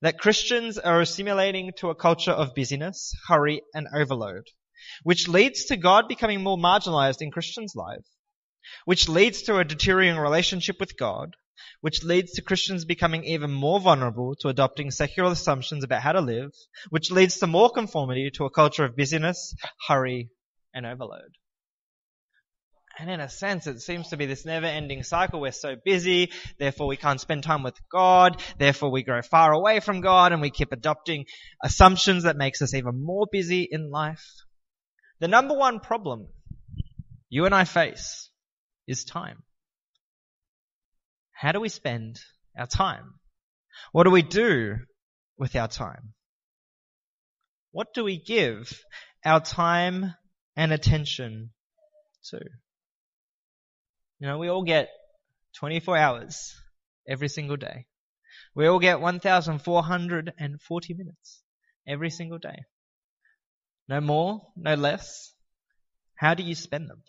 that 0.01 0.17
Christians 0.17 0.79
are 0.79 1.01
assimilating 1.01 1.73
to 1.77 1.89
a 1.89 1.95
culture 1.95 2.31
of 2.31 2.55
busyness, 2.55 3.13
hurry, 3.27 3.61
and 3.75 3.87
overload, 3.95 4.47
which 5.03 5.27
leads 5.27 5.65
to 5.65 5.77
God 5.77 6.07
becoming 6.07 6.41
more 6.43 6.57
marginalized 6.57 7.21
in 7.21 7.31
Christians' 7.31 7.75
lives, 7.75 8.07
which 8.85 9.07
leads 9.07 9.43
to 9.43 9.57
a 9.57 9.63
deteriorating 9.63 10.19
relationship 10.19 10.77
with 10.79 10.97
God, 10.97 11.35
which 11.81 12.03
leads 12.03 12.33
to 12.33 12.41
Christians 12.41 12.85
becoming 12.85 13.23
even 13.23 13.51
more 13.51 13.79
vulnerable 13.79 14.35
to 14.41 14.49
adopting 14.49 14.91
secular 14.91 15.31
assumptions 15.31 15.83
about 15.83 16.01
how 16.01 16.11
to 16.11 16.21
live, 16.21 16.51
which 16.89 17.11
leads 17.11 17.37
to 17.39 17.47
more 17.47 17.69
conformity 17.69 18.29
to 18.35 18.45
a 18.45 18.49
culture 18.49 18.85
of 18.85 18.95
busyness, 18.95 19.55
hurry, 19.87 20.29
and 20.73 20.85
overload. 20.85 21.37
And 22.99 23.11
in 23.11 23.19
a 23.19 23.29
sense, 23.29 23.67
it 23.67 23.79
seems 23.79 24.09
to 24.09 24.17
be 24.17 24.25
this 24.25 24.43
never 24.43 24.65
ending 24.65 25.03
cycle. 25.03 25.39
We're 25.39 25.51
so 25.51 25.75
busy, 25.75 26.31
therefore 26.57 26.87
we 26.87 26.97
can't 26.97 27.21
spend 27.21 27.43
time 27.43 27.61
with 27.61 27.77
God, 27.91 28.41
therefore 28.57 28.89
we 28.89 29.03
grow 29.03 29.21
far 29.21 29.51
away 29.51 29.81
from 29.81 30.01
God, 30.01 30.31
and 30.31 30.41
we 30.41 30.49
keep 30.49 30.71
adopting 30.71 31.25
assumptions 31.63 32.23
that 32.23 32.37
makes 32.37 32.61
us 32.63 32.73
even 32.73 33.03
more 33.03 33.27
busy 33.31 33.67
in 33.69 33.91
life. 33.91 34.25
The 35.19 35.27
number 35.27 35.55
one 35.55 35.79
problem 35.79 36.27
you 37.29 37.45
and 37.45 37.55
I 37.55 37.63
face 37.63 38.29
is 38.87 39.03
time. 39.03 39.43
How 41.31 41.51
do 41.51 41.59
we 41.59 41.69
spend 41.69 42.19
our 42.57 42.67
time? 42.67 43.15
What 43.91 44.03
do 44.03 44.11
we 44.11 44.21
do 44.21 44.77
with 45.37 45.55
our 45.55 45.67
time? 45.67 46.13
What 47.71 47.93
do 47.93 48.03
we 48.03 48.17
give 48.17 48.81
our 49.25 49.39
time 49.39 50.13
and 50.55 50.71
attention 50.71 51.51
to? 52.29 52.39
You 54.19 54.27
know, 54.27 54.37
we 54.37 54.47
all 54.47 54.63
get 54.63 54.89
24 55.59 55.97
hours 55.97 56.55
every 57.07 57.27
single 57.27 57.57
day. 57.57 57.85
We 58.55 58.67
all 58.67 58.79
get 58.79 58.99
1,440 58.99 60.93
minutes 60.93 61.41
every 61.87 62.09
single 62.09 62.39
day. 62.39 62.63
No 63.87 64.01
more, 64.01 64.41
no 64.55 64.75
less. 64.75 65.33
How 66.15 66.33
do 66.33 66.43
you 66.43 66.55
spend 66.55 66.89
them? 66.89 67.03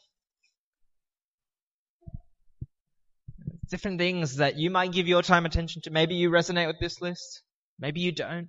different 3.69 3.99
things 3.99 4.37
that 4.37 4.57
you 4.57 4.71
might 4.71 4.93
give 4.93 5.09
your 5.09 5.23
time 5.23 5.47
attention 5.47 5.83
to. 5.83 5.91
Maybe 5.91 6.15
you 6.15 6.31
resonate 6.31 6.67
with 6.67 6.81
this 6.81 7.01
list. 7.01 7.43
Maybe 7.79 8.01
you 8.01 8.13
don't. 8.13 8.49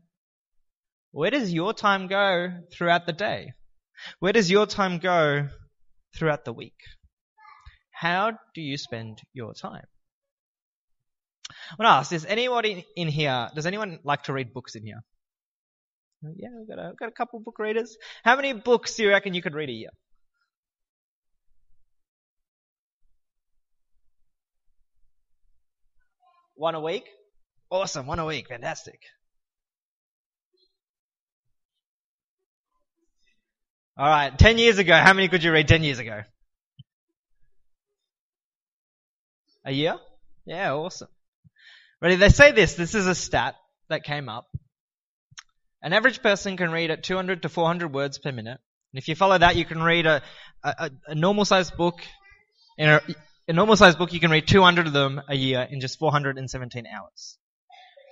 Where 1.12 1.31
does 1.31 1.53
your 1.53 1.74
time 1.74 2.07
go 2.07 2.50
throughout 2.71 3.05
the 3.05 3.13
day? 3.13 3.53
Where 4.19 4.33
does 4.33 4.50
your 4.50 4.65
time 4.65 5.00
go 5.00 5.50
throughout 6.15 6.45
the 6.45 6.53
week? 6.53 6.77
How 7.91 8.31
do 8.55 8.62
you 8.62 8.77
spend 8.77 9.21
your 9.33 9.53
time? 9.53 9.86
I 11.71 11.75
want 11.77 11.88
to 11.88 12.00
ask, 12.00 12.13
is 12.13 12.25
anybody 12.25 12.86
in 12.95 13.07
here, 13.07 13.50
does 13.53 13.65
anyone 13.65 14.00
like 14.03 14.24
to 14.24 14.33
read 14.33 14.53
books 14.53 14.75
in 14.75 14.86
here? 14.86 15.01
Uh, 16.26 16.32
yeah, 16.36 16.50
we've 16.58 16.68
got 16.68 16.80
a, 16.80 16.90
we've 16.90 16.98
got 16.98 17.10
a 17.10 17.14
couple 17.14 17.40
book 17.40 17.60
readers. 17.60 17.98
How 18.24 18.36
many 18.36 18.54
books 18.54 18.96
do 18.96 19.04
you 19.04 19.10
reckon 19.10 19.34
you 19.34 19.42
could 19.42 19.56
read 19.56 19.70
a 19.70 19.74
year? 19.74 19.90
One 26.56 26.76
a 26.76 26.82
week? 26.82 27.06
Awesome, 27.70 28.06
one 28.06 28.20
a 28.20 28.26
week. 28.26 28.50
Fantastic. 28.50 29.00
Alright, 33.98 34.38
10 34.38 34.58
years 34.58 34.78
ago, 34.78 34.94
how 34.94 35.14
many 35.14 35.28
could 35.28 35.44
you 35.44 35.52
read 35.52 35.68
10 35.68 35.84
years 35.84 36.00
ago? 36.00 36.22
A 39.66 39.72
year? 39.72 39.98
Yeah, 40.46 40.74
awesome. 40.74 41.10
Ready? 42.02 42.16
They 42.16 42.30
say 42.30 42.52
this. 42.52 42.74
This 42.74 42.96
is 42.96 43.08
a 43.08 43.16
stat 43.16 43.56
that 43.90 44.04
came 44.04 44.30
up. 44.30 44.48
An 45.81 45.93
average 45.93 46.21
person 46.21 46.57
can 46.57 46.71
read 46.71 46.91
at 46.91 47.03
200 47.03 47.43
to 47.43 47.50
400 47.50 47.93
words 47.93 48.19
per 48.19 48.31
minute. 48.31 48.59
And 48.91 49.01
if 49.01 49.07
you 49.07 49.15
follow 49.15 49.38
that, 49.38 49.55
you 49.55 49.65
can 49.65 49.81
read 49.81 50.05
a, 50.05 50.21
a, 50.63 50.91
a 51.07 51.15
normal 51.15 51.45
sized 51.45 51.77
book. 51.77 52.00
In 52.77 52.89
a, 52.89 53.01
a 53.48 53.53
normal 53.53 53.75
sized 53.75 53.98
book, 53.98 54.13
you 54.13 54.19
can 54.19 54.31
read 54.31 54.48
200 54.48 54.88
of 54.88 54.93
them 54.93 55.21
a 55.27 55.36
year 55.36 55.67
in 55.69 55.79
just 55.79 56.00
417 56.00 56.86
hours. 56.88 57.38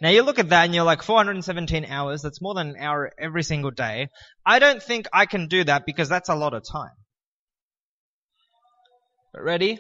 Now 0.02 0.10
you 0.10 0.22
look 0.22 0.40
at 0.40 0.50
that 0.50 0.66
and 0.66 0.76
you're 0.76 0.84
like 0.84 1.02
417 1.02 1.86
hours, 1.86 2.22
that's 2.22 2.42
more 2.42 2.54
than 2.54 2.70
an 2.70 2.76
hour 2.80 3.12
every 3.18 3.44
single 3.44 3.72
day. 3.72 4.10
I 4.46 4.60
don't 4.60 4.82
think 4.82 5.08
I 5.12 5.26
can 5.26 5.48
do 5.48 5.64
that 5.64 5.86
because 5.86 6.08
that's 6.08 6.30
a 6.30 6.36
lot 6.36 6.54
of 6.54 6.64
time. 6.64 6.92
But 9.34 9.44
ready? 9.44 9.80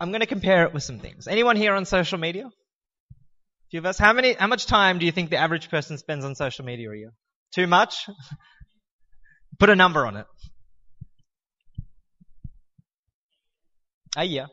I'm 0.00 0.10
going 0.10 0.20
to 0.20 0.26
compare 0.26 0.64
it 0.64 0.74
with 0.74 0.82
some 0.82 0.98
things. 0.98 1.28
Anyone 1.28 1.56
here 1.56 1.74
on 1.74 1.84
social 1.84 2.18
media? 2.18 2.50
A 3.66 3.70
few 3.70 3.80
of 3.80 3.86
us. 3.86 3.98
How 3.98 4.12
many, 4.12 4.34
how 4.34 4.46
much 4.46 4.66
time 4.66 5.00
do 5.00 5.06
you 5.06 5.12
think 5.12 5.30
the 5.30 5.38
average 5.38 5.70
person 5.70 5.98
spends 5.98 6.24
on 6.24 6.36
social 6.36 6.64
media 6.64 6.88
a 6.90 6.96
year? 6.96 7.12
Too 7.52 7.66
much? 7.66 8.06
Put 9.58 9.70
a 9.70 9.76
number 9.76 10.06
on 10.06 10.16
it. 10.16 10.26
A 14.16 14.24
year. 14.24 14.46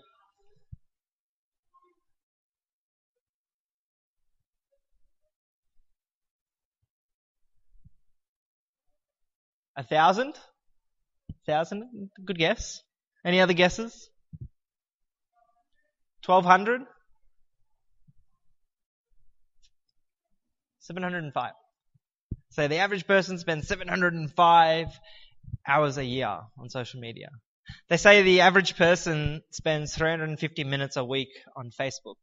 A 9.76 9.84
thousand? 9.84 10.34
Thousand? 11.46 12.10
Good 12.26 12.38
guess. 12.38 12.82
Any 13.26 13.42
other 13.42 13.54
guesses? 13.54 14.10
1200? 16.26 16.82
705. 20.84 21.52
So 22.50 22.68
the 22.68 22.78
average 22.78 23.08
person 23.08 23.40
spends 23.40 23.68
705 23.68 24.88
hours 25.68 25.98
a 25.98 26.06
year 26.06 26.40
on 26.58 26.70
social 26.70 27.00
media. 27.00 27.30
They 27.90 27.98
say 27.98 28.22
the 28.22 28.42
average 28.42 28.76
person 28.76 29.42
spends 29.52 29.96
350 29.96 30.64
minutes 30.64 30.98
a 30.98 31.04
week 31.04 31.30
on 31.56 31.72
Facebook, 31.72 32.16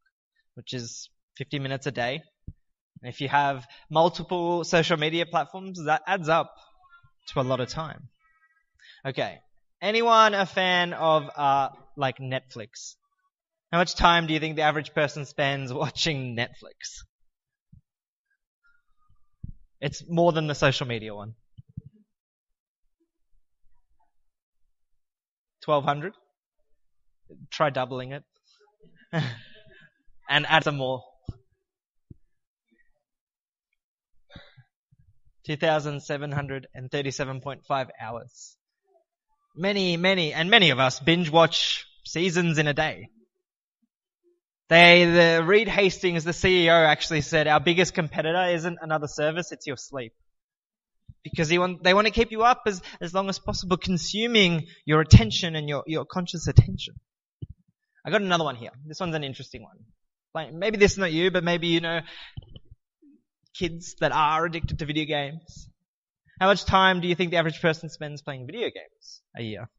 which 0.53 0.73
is 0.73 1.09
50 1.37 1.59
minutes 1.59 1.87
a 1.87 1.91
day. 1.91 2.21
And 3.01 3.11
if 3.11 3.19
you 3.19 3.27
have 3.29 3.65
multiple 3.89 4.63
social 4.63 4.97
media 4.97 5.25
platforms, 5.25 5.83
that 5.85 6.03
adds 6.05 6.29
up 6.29 6.53
to 7.29 7.41
a 7.41 7.43
lot 7.43 7.59
of 7.59 7.69
time. 7.69 8.09
Okay. 9.05 9.39
Anyone 9.81 10.35
a 10.35 10.45
fan 10.45 10.93
of, 10.93 11.29
uh, 11.35 11.69
like 11.97 12.19
Netflix? 12.19 12.95
How 13.71 13.79
much 13.79 13.95
time 13.95 14.27
do 14.27 14.33
you 14.33 14.39
think 14.39 14.55
the 14.55 14.61
average 14.61 14.93
person 14.93 15.25
spends 15.25 15.73
watching 15.83 16.35
Netflix? 16.35 17.03
It's 19.81 20.03
more 20.07 20.31
than 20.31 20.47
the 20.47 20.55
social 20.55 20.87
media 20.87 21.13
one. 21.15 21.33
1200? 25.65 26.13
Try 27.49 27.71
doubling 27.71 28.13
it. 28.13 28.23
and 30.29 30.45
add 30.47 30.63
some 30.63 30.77
more. 30.77 31.03
2,737.5 35.47 37.87
hours. 37.99 38.55
Many, 39.55 39.97
many, 39.97 40.33
and 40.33 40.49
many 40.49 40.69
of 40.69 40.79
us 40.79 40.99
binge 40.99 41.31
watch 41.31 41.85
seasons 42.05 42.57
in 42.57 42.67
a 42.67 42.73
day. 42.73 43.09
They, 44.71 45.03
the 45.03 45.43
Reed 45.45 45.67
Hastings, 45.67 46.23
the 46.23 46.31
CEO, 46.31 46.71
actually 46.87 47.19
said 47.19 47.45
our 47.45 47.59
biggest 47.59 47.93
competitor 47.93 48.45
isn't 48.51 48.77
another 48.81 49.07
service, 49.07 49.51
it's 49.51 49.67
your 49.67 49.75
sleep. 49.75 50.13
Because 51.25 51.51
want, 51.51 51.83
they 51.83 51.93
want 51.93 52.07
to 52.07 52.13
keep 52.13 52.31
you 52.31 52.43
up 52.43 52.61
as, 52.65 52.81
as 53.01 53.13
long 53.13 53.27
as 53.27 53.37
possible, 53.37 53.75
consuming 53.75 54.67
your 54.85 55.01
attention 55.01 55.57
and 55.57 55.67
your, 55.67 55.83
your 55.87 56.05
conscious 56.05 56.47
attention. 56.47 56.93
I 58.05 58.11
got 58.11 58.21
another 58.21 58.45
one 58.45 58.55
here. 58.55 58.71
This 58.85 59.01
one's 59.01 59.13
an 59.13 59.25
interesting 59.25 59.61
one. 59.61 59.75
Like, 60.33 60.53
maybe 60.53 60.77
this 60.77 60.93
is 60.93 60.97
not 60.99 61.11
you, 61.11 61.31
but 61.31 61.43
maybe 61.43 61.67
you 61.67 61.81
know 61.81 61.99
kids 63.53 63.95
that 63.99 64.13
are 64.13 64.45
addicted 64.45 64.79
to 64.79 64.85
video 64.85 65.03
games. 65.03 65.67
How 66.39 66.47
much 66.47 66.63
time 66.63 67.01
do 67.01 67.09
you 67.09 67.15
think 67.15 67.31
the 67.31 67.37
average 67.37 67.61
person 67.61 67.89
spends 67.89 68.21
playing 68.21 68.45
video 68.45 68.69
games 68.69 69.21
a 69.35 69.43
year? 69.43 69.69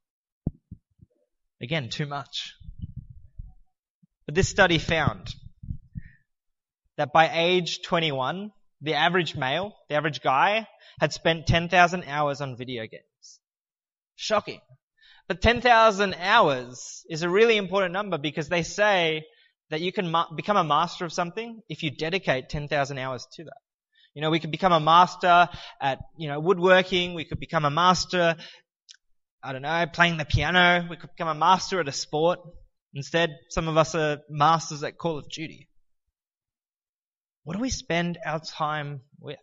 Again, 1.63 1.89
too 1.89 2.05
much. 2.05 2.53
But 4.33 4.37
this 4.37 4.49
study 4.49 4.79
found 4.79 5.35
that 6.97 7.13
by 7.13 7.29
age 7.35 7.83
21, 7.83 8.51
the 8.81 8.95
average 8.95 9.37
male, 9.37 9.75
the 9.91 9.97
average 9.97 10.23
guy, 10.23 10.67
had 10.99 11.13
spent 11.13 11.47
10,000 11.47 12.05
hours 12.05 12.41
on 12.41 12.57
video 12.57 12.87
games. 12.87 13.41
Shocking. 14.17 14.63
But 15.29 15.43
10,000 15.43 16.15
hours 16.15 17.05
is 17.11 17.21
a 17.21 17.29
really 17.29 17.59
important 17.59 17.93
number 17.93 18.17
because 18.17 18.49
they 18.49 18.63
say 18.63 19.27
that 19.69 19.83
you 19.83 19.93
can 19.93 20.11
ma- 20.11 20.33
become 20.35 20.57
a 20.57 20.65
master 20.65 21.05
of 21.05 21.13
something 21.13 21.61
if 21.69 21.83
you 21.83 21.91
dedicate 21.91 22.49
10,000 22.49 22.97
hours 22.97 23.27
to 23.35 23.45
that. 23.45 23.61
You 24.15 24.23
know, 24.23 24.31
we 24.31 24.41
could 24.41 24.51
become 24.51 24.73
a 24.73 24.81
master 24.81 25.51
at, 25.79 25.99
you 26.17 26.29
know, 26.29 26.41
woodworking. 26.41 27.13
We 27.13 27.27
could 27.27 27.39
become 27.39 27.67
a 27.67 27.71
master, 27.71 28.37
I 29.43 29.53
don't 29.53 29.61
know, 29.61 29.85
playing 29.93 30.17
the 30.17 30.25
piano. 30.25 30.87
We 30.89 30.97
could 30.97 31.11
become 31.11 31.29
a 31.29 31.39
master 31.39 31.81
at 31.81 31.89
a 31.89 31.93
sport. 31.93 32.39
Instead, 32.95 33.39
some 33.49 33.69
of 33.69 33.77
us 33.77 33.95
are 33.95 34.19
masters 34.29 34.83
at 34.83 34.99
Call 34.99 35.19
of 35.19 35.29
Duty. 35.29 35.69
What 37.45 37.57
do 37.57 37.63
we 37.63 37.71
spend 37.71 38.19
our 38.25 38.41
time 38.41 39.01
with? 39.19 39.39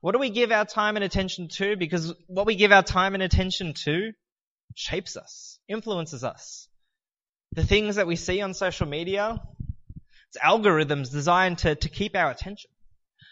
What 0.00 0.12
do 0.12 0.18
we 0.18 0.30
give 0.30 0.52
our 0.52 0.64
time 0.64 0.96
and 0.96 1.04
attention 1.04 1.48
to? 1.56 1.76
Because 1.76 2.14
what 2.26 2.46
we 2.46 2.54
give 2.54 2.72
our 2.72 2.82
time 2.82 3.14
and 3.14 3.22
attention 3.22 3.74
to 3.84 4.12
shapes 4.74 5.16
us, 5.16 5.58
influences 5.68 6.24
us. 6.24 6.68
The 7.52 7.64
things 7.64 7.96
that 7.96 8.06
we 8.06 8.16
see 8.16 8.40
on 8.40 8.54
social 8.54 8.86
media, 8.86 9.40
it's 10.28 10.42
algorithms 10.42 11.10
designed 11.10 11.58
to, 11.58 11.74
to 11.74 11.88
keep 11.88 12.16
our 12.16 12.30
attention. 12.30 12.70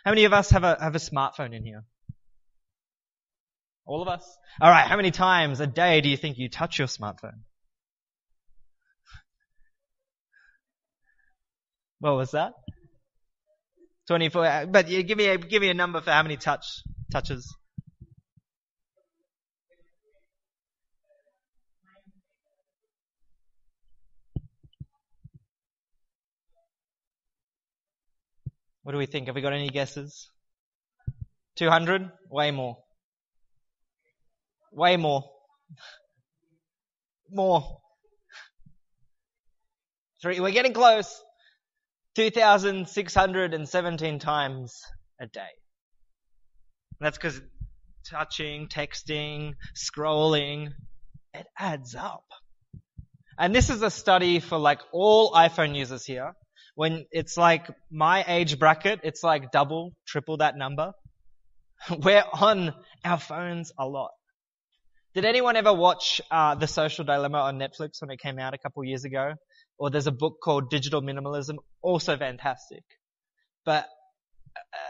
How 0.04 0.10
many 0.10 0.24
of 0.24 0.32
us 0.32 0.50
have 0.50 0.64
a, 0.64 0.76
have 0.80 0.94
a 0.94 0.98
smartphone 0.98 1.54
in 1.54 1.64
here? 1.64 1.84
All 3.84 4.02
of 4.02 4.08
us? 4.08 4.24
Alright, 4.60 4.86
how 4.86 4.96
many 4.96 5.10
times 5.10 5.60
a 5.60 5.66
day 5.66 6.00
do 6.00 6.08
you 6.08 6.16
think 6.16 6.38
you 6.38 6.48
touch 6.48 6.78
your 6.78 6.88
smartphone? 6.88 7.42
What 11.98 12.16
was 12.16 12.32
that? 12.32 12.52
24. 14.08 14.46
Uh, 14.46 14.66
but 14.66 14.88
you 14.88 15.02
give 15.02 15.18
me 15.18 15.28
a, 15.28 15.38
give 15.38 15.62
me 15.62 15.70
a 15.70 15.74
number 15.74 16.00
for 16.00 16.10
how 16.10 16.22
many 16.22 16.36
touch, 16.36 16.64
touches. 17.10 17.54
What 28.82 28.92
do 28.92 28.98
we 28.98 29.06
think? 29.06 29.26
Have 29.26 29.34
we 29.34 29.40
got 29.40 29.52
any 29.52 29.68
guesses? 29.68 30.30
200? 31.56 32.08
Way 32.30 32.52
more. 32.52 32.76
Way 34.70 34.96
more. 34.96 35.24
more. 37.30 37.80
Three. 40.22 40.38
We're 40.38 40.52
getting 40.52 40.72
close. 40.72 41.20
2,617 42.16 44.18
times 44.18 44.80
a 45.20 45.26
day. 45.26 45.42
That's 46.98 47.18
because 47.18 47.38
touching, 48.10 48.68
texting, 48.68 49.52
scrolling, 49.76 50.70
it 51.34 51.46
adds 51.58 51.94
up. 51.94 52.24
And 53.38 53.54
this 53.54 53.68
is 53.68 53.82
a 53.82 53.90
study 53.90 54.40
for 54.40 54.56
like 54.56 54.80
all 54.92 55.32
iPhone 55.32 55.76
users 55.76 56.06
here 56.06 56.32
when 56.76 57.06
it's 57.10 57.36
like 57.36 57.66
my 57.90 58.24
age 58.28 58.58
bracket, 58.58 59.00
it's 59.02 59.22
like 59.22 59.50
double, 59.50 59.92
triple 60.06 60.36
that 60.38 60.56
number. 60.56 60.92
We're 61.98 62.24
on 62.32 62.74
our 63.04 63.18
phones 63.18 63.72
a 63.78 63.86
lot. 63.86 64.10
Did 65.14 65.24
anyone 65.24 65.56
ever 65.56 65.72
watch 65.72 66.20
uh, 66.30 66.54
The 66.54 66.66
Social 66.66 67.04
Dilemma 67.04 67.38
on 67.38 67.58
Netflix 67.58 68.00
when 68.00 68.10
it 68.10 68.20
came 68.20 68.38
out 68.38 68.52
a 68.52 68.58
couple 68.58 68.84
years 68.84 69.04
ago? 69.04 69.32
Or 69.78 69.90
there's 69.90 70.06
a 70.06 70.12
book 70.12 70.38
called 70.42 70.70
Digital 70.70 71.02
Minimalism, 71.02 71.56
also 71.82 72.16
fantastic. 72.16 72.84
But 73.64 73.86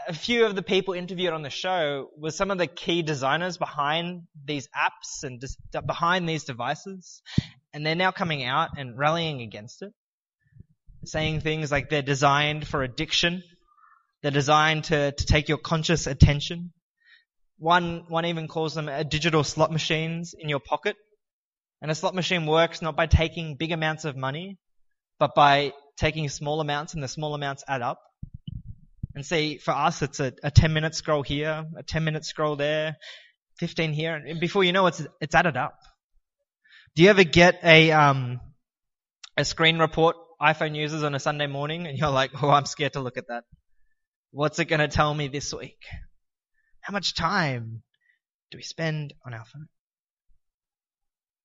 a 0.07 0.13
few 0.13 0.45
of 0.45 0.55
the 0.55 0.61
people 0.61 0.93
interviewed 0.93 1.33
on 1.33 1.41
the 1.41 1.49
show 1.49 2.09
were 2.17 2.31
some 2.31 2.51
of 2.51 2.57
the 2.57 2.67
key 2.67 3.01
designers 3.01 3.57
behind 3.57 4.23
these 4.45 4.69
apps 4.69 5.23
and 5.23 5.41
behind 5.85 6.29
these 6.29 6.45
devices, 6.45 7.21
and 7.73 7.85
they're 7.85 7.95
now 7.95 8.11
coming 8.11 8.43
out 8.43 8.69
and 8.77 8.97
rallying 8.97 9.41
against 9.41 9.81
it 9.81 9.93
saying 11.07 11.41
things 11.41 11.71
like 11.71 11.89
they're 11.89 12.01
designed 12.01 12.67
for 12.67 12.83
addiction. 12.83 13.43
They're 14.21 14.31
designed 14.31 14.85
to, 14.85 15.11
to 15.11 15.25
take 15.25 15.49
your 15.49 15.57
conscious 15.57 16.07
attention. 16.07 16.73
One, 17.59 18.05
one 18.07 18.25
even 18.25 18.47
calls 18.47 18.75
them 18.75 18.89
uh, 18.89 19.03
digital 19.03 19.43
slot 19.43 19.71
machines 19.71 20.35
in 20.37 20.49
your 20.49 20.59
pocket. 20.59 20.95
And 21.81 21.91
a 21.91 21.95
slot 21.95 22.15
machine 22.15 22.45
works 22.45 22.81
not 22.81 22.95
by 22.95 23.05
taking 23.07 23.55
big 23.55 23.71
amounts 23.71 24.05
of 24.05 24.15
money, 24.15 24.57
but 25.19 25.35
by 25.35 25.73
taking 25.97 26.29
small 26.29 26.61
amounts 26.61 26.93
and 26.93 27.03
the 27.03 27.07
small 27.07 27.33
amounts 27.33 27.63
add 27.67 27.81
up. 27.81 28.01
And 29.15 29.25
see, 29.25 29.57
for 29.57 29.71
us, 29.71 30.01
it's 30.01 30.19
a, 30.19 30.33
a 30.43 30.51
10 30.51 30.73
minute 30.73 30.93
scroll 30.93 31.23
here, 31.23 31.65
a 31.75 31.83
10 31.83 32.03
minute 32.03 32.23
scroll 32.23 32.55
there, 32.55 32.97
15 33.59 33.93
here, 33.93 34.15
and 34.15 34.39
before 34.39 34.63
you 34.63 34.71
know 34.71 34.85
it's, 34.85 35.01
it's 35.19 35.33
added 35.33 35.57
up. 35.57 35.79
Do 36.95 37.03
you 37.03 37.09
ever 37.09 37.23
get 37.23 37.59
a, 37.63 37.91
um, 37.91 38.39
a 39.35 39.43
screen 39.43 39.79
report 39.79 40.15
iPhone 40.41 40.75
users 40.75 41.03
on 41.03 41.15
a 41.15 41.19
Sunday 41.19 41.47
morning 41.47 41.87
and 41.87 41.97
you're 41.97 42.09
like, 42.09 42.31
oh, 42.41 42.49
I'm 42.49 42.65
scared 42.65 42.93
to 42.93 42.99
look 42.99 43.17
at 43.17 43.27
that. 43.29 43.43
What's 44.31 44.59
it 44.59 44.65
going 44.65 44.79
to 44.79 44.87
tell 44.87 45.13
me 45.13 45.27
this 45.27 45.53
week? 45.53 45.79
How 46.81 46.93
much 46.93 47.15
time 47.15 47.81
do 48.51 48.57
we 48.57 48.63
spend 48.63 49.13
on 49.25 49.33
our 49.33 49.45
phone? 49.45 49.67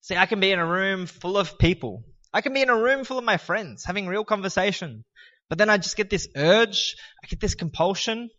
See, 0.03 0.17
I 0.17 0.27
can 0.27 0.41
be 0.41 0.51
in 0.51 0.59
a 0.59 0.67
room 0.67 1.07
full 1.07 1.39
of 1.39 1.59
people. 1.59 2.05
I 2.33 2.41
can 2.41 2.55
be 2.55 2.63
in 2.63 2.71
a 2.71 2.77
room 2.77 3.05
full 3.05 3.19
of 3.19 3.25
my 3.25 3.37
friends 3.37 3.85
having 3.85 4.07
real 4.07 4.25
conversation. 4.25 5.05
But 5.49 5.59
then 5.59 5.69
I 5.69 5.77
just 5.77 5.97
get 5.97 6.09
this 6.09 6.29
urge, 6.35 6.97
I 7.23 7.27
get 7.27 7.41
this 7.41 7.55
compulsion. 7.55 8.31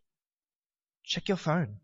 Check 1.05 1.27
your 1.27 1.37
phone. 1.37 1.77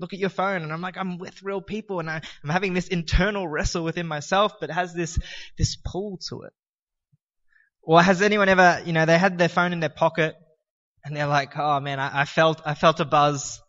Look 0.00 0.12
at 0.12 0.18
your 0.18 0.28
phone 0.28 0.62
and 0.62 0.72
I'm 0.72 0.80
like, 0.80 0.96
I'm 0.98 1.18
with 1.18 1.42
real 1.42 1.62
people 1.62 2.00
and 2.00 2.10
I, 2.10 2.16
am 2.42 2.50
having 2.50 2.74
this 2.74 2.88
internal 2.88 3.46
wrestle 3.46 3.84
within 3.84 4.06
myself, 4.06 4.54
but 4.60 4.70
has 4.70 4.92
this, 4.92 5.18
this 5.56 5.76
pull 5.76 6.18
to 6.28 6.42
it. 6.42 6.52
Or 7.82 8.02
has 8.02 8.20
anyone 8.20 8.48
ever, 8.48 8.82
you 8.84 8.92
know, 8.92 9.06
they 9.06 9.18
had 9.18 9.38
their 9.38 9.48
phone 9.48 9.72
in 9.72 9.80
their 9.80 9.88
pocket 9.88 10.34
and 11.04 11.16
they're 11.16 11.26
like, 11.28 11.56
oh 11.56 11.80
man, 11.80 12.00
I, 12.00 12.22
I 12.22 12.24
felt, 12.24 12.60
I 12.66 12.74
felt 12.74 13.00
a 13.00 13.04
buzz. 13.04 13.60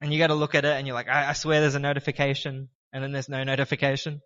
And 0.00 0.12
you 0.12 0.18
gotta 0.18 0.34
look 0.34 0.54
at 0.54 0.64
it 0.64 0.72
and 0.72 0.86
you're 0.86 0.94
like, 0.94 1.08
I, 1.08 1.28
I 1.28 1.32
swear 1.34 1.60
there's 1.60 1.74
a 1.74 1.80
notification. 1.80 2.68
And 2.92 3.04
then 3.04 3.12
there's 3.12 3.28
no 3.28 3.44
notification. 3.44 4.22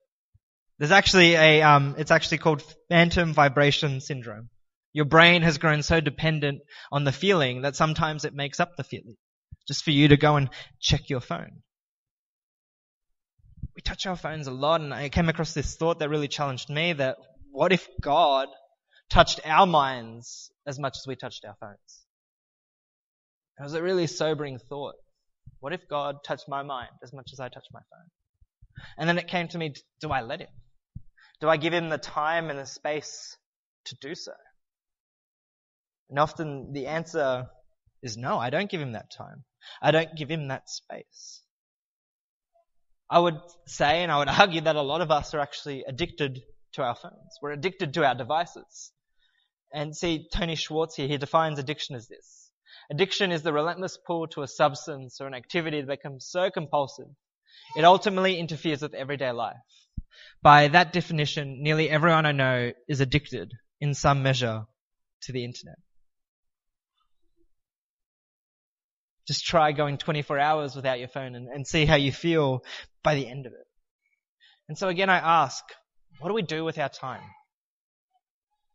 There's 0.78 0.92
actually 0.92 1.35
a, 1.35 1.62
um, 1.62 1.95
it's 1.99 2.11
actually 2.11 2.38
called 2.38 2.62
phantom 2.88 3.33
vibration 3.33 4.00
syndrome. 4.00 4.50
Your 4.92 5.06
brain 5.06 5.42
has 5.42 5.59
grown 5.59 5.83
so 5.83 6.00
dependent 6.00 6.61
on 6.92 7.04
the 7.04 7.12
feeling 7.12 7.62
that 7.62 7.76
sometimes 7.76 8.25
it 8.25 8.35
makes 8.35 8.61
up 8.61 8.76
the 8.76 8.85
feeling. 8.85 9.16
Just 9.66 9.85
for 9.85 9.90
you 9.90 10.09
to 10.09 10.16
go 10.16 10.37
and 10.37 10.49
check 10.80 11.09
your 11.09 11.21
phone. 11.21 11.62
We 13.75 13.83
touch 13.83 14.06
our 14.06 14.16
phones 14.16 14.47
a 14.47 14.52
lot 14.52 14.80
and 14.80 14.92
I 14.92 15.09
came 15.09 15.28
across 15.28 15.54
this 15.54 15.76
thought 15.76 15.99
that 15.99 16.09
really 16.09 16.28
challenged 16.28 16.71
me 16.71 16.92
that 16.95 17.16
what 17.50 17.73
if 17.73 17.87
God 18.00 18.49
touched 19.11 19.40
our 19.45 19.66
minds 19.66 20.50
as 20.66 20.78
much 20.78 20.97
as 20.99 21.06
we 21.06 21.16
touched 21.16 21.45
our 21.45 21.56
phones? 21.61 22.04
It 23.59 23.62
was 23.62 23.75
a 23.75 23.83
really 23.83 24.06
sobering 24.06 24.59
thought. 24.59 24.95
What 25.61 25.73
if 25.73 25.88
God 25.88 26.16
touched 26.25 26.49
my 26.49 26.62
mind 26.62 26.90
as 27.02 27.12
much 27.12 27.30
as 27.33 27.40
I 27.40 27.49
touched 27.49 27.71
my 27.73 27.80
phone? 27.80 28.85
And 28.99 29.09
then 29.09 29.18
it 29.18 29.28
came 29.28 29.49
to 29.49 29.59
me, 29.59 29.75
do 30.00 30.11
I 30.11 30.21
let 30.21 30.40
him? 30.40 30.49
Do 31.40 31.49
I 31.49 31.57
give 31.57 31.75
him 31.75 31.88
the 31.88 31.99
time 31.99 32.50
and 32.50 32.59
the 32.59 32.66
space 32.66 33.37
to 33.87 33.97
do 34.00 34.14
so? 34.14 34.33
And 36.09 36.19
often 36.19 36.73
the 36.73 36.87
answer 36.87 37.47
is 38.02 38.16
no, 38.16 38.38
I 38.38 38.50
don't 38.50 38.71
give 38.71 38.81
him 38.81 38.93
that 38.93 39.11
time. 39.11 39.45
I 39.83 39.90
don't 39.90 40.14
give 40.16 40.31
him 40.31 40.49
that 40.49 40.71
space. 40.71 41.43
I 43.11 43.19
would 43.19 43.40
say 43.66 44.02
and 44.02 44.11
I 44.11 44.19
would 44.19 44.28
argue 44.40 44.62
that 44.62 44.76
a 44.76 44.83
lot 44.83 45.00
of 45.00 45.11
us 45.11 45.35
are 45.35 45.40
actually 45.40 45.85
addicted 45.87 46.43
to 46.75 46.83
our 46.83 46.95
phones. 46.95 47.38
We're 47.43 47.52
addicted 47.52 47.95
to 47.95 48.05
our 48.05 48.14
devices. 48.14 48.93
And 49.73 49.97
see, 49.97 50.28
Tony 50.33 50.55
Schwartz 50.55 50.97
here, 50.97 51.09
he 51.09 51.19
defines 51.19 51.59
addiction 51.59 51.97
as 51.97 52.09
this. 52.09 52.50
Addiction 52.90 53.33
is 53.33 53.43
the 53.43 53.52
relentless 53.52 53.99
pull 54.07 54.28
to 54.28 54.43
a 54.43 54.49
substance 54.49 55.21
or 55.21 55.26
an 55.26 55.35
activity 55.35 55.81
that 55.81 55.88
becomes 55.88 56.28
so 56.28 56.50
compulsive, 56.50 57.09
it 57.76 57.85
ultimately 57.85 58.38
interferes 58.38 58.83
with 58.83 58.95
everyday 58.95 59.33
life. 59.33 59.57
By 60.42 60.68
that 60.68 60.92
definition, 60.92 61.62
nearly 61.62 61.90
everyone 61.90 62.26
I 62.26 62.33
know 62.33 62.72
is 62.88 63.00
addicted 63.00 63.52
in 63.81 63.94
some 63.94 64.22
measure 64.22 64.64
to 65.22 65.33
the 65.33 65.44
internet. 65.44 65.76
Just 69.26 69.44
try 69.44 69.72
going 69.72 69.98
24 69.98 70.38
hours 70.38 70.76
without 70.76 71.00
your 71.00 71.09
phone 71.09 71.35
and, 71.35 71.48
and 71.48 71.66
see 71.66 71.85
how 71.85 71.96
you 71.96 72.12
feel 72.12 72.62
by 73.02 73.16
the 73.16 73.29
end 73.29 73.46
of 73.46 73.52
it. 73.52 73.66
And 74.68 74.79
so 74.79 74.88
again, 74.88 75.11
I 75.11 75.18
ask, 75.18 75.64
what 76.20 76.29
do 76.29 76.35
we 76.35 76.42
do 76.42 76.64
with 76.64 76.79
our 76.79 76.88
time? 76.88 77.22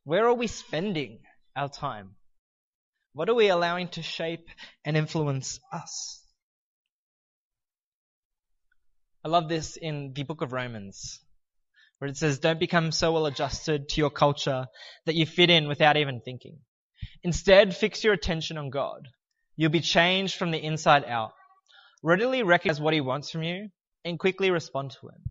Where 0.03 0.27
are 0.27 0.33
we 0.33 0.47
spending 0.47 1.19
our 1.55 1.69
time? 1.69 2.15
What 3.13 3.29
are 3.29 3.35
we 3.35 3.49
allowing 3.49 3.89
to 3.89 4.01
shape 4.01 4.47
and 4.85 4.97
influence 4.97 5.59
us? 5.71 6.21
I 9.23 9.27
love 9.27 9.49
this 9.49 9.77
in 9.77 10.13
the 10.13 10.23
book 10.23 10.41
of 10.41 10.51
Romans, 10.51 11.19
where 12.01 12.09
it 12.09 12.17
says, 12.17 12.39
Don't 12.39 12.59
become 12.59 12.91
so 12.91 13.11
well 13.11 13.27
adjusted 13.27 13.87
to 13.87 14.01
your 14.01 14.09
culture 14.09 14.65
that 15.05 15.13
you 15.13 15.27
fit 15.27 15.51
in 15.51 15.67
without 15.67 15.97
even 15.97 16.19
thinking. 16.19 16.57
Instead, 17.21 17.75
fix 17.75 18.03
your 18.03 18.13
attention 18.13 18.57
on 18.57 18.71
God. 18.71 19.07
You'll 19.55 19.69
be 19.69 19.81
changed 19.81 20.35
from 20.35 20.49
the 20.49 20.57
inside 20.57 21.05
out. 21.05 21.33
Readily 22.01 22.41
recognize 22.41 22.81
what 22.81 22.95
He 22.95 23.01
wants 23.01 23.29
from 23.29 23.43
you 23.43 23.69
and 24.03 24.17
quickly 24.17 24.49
respond 24.49 24.95
to 24.99 25.09
Him. 25.09 25.21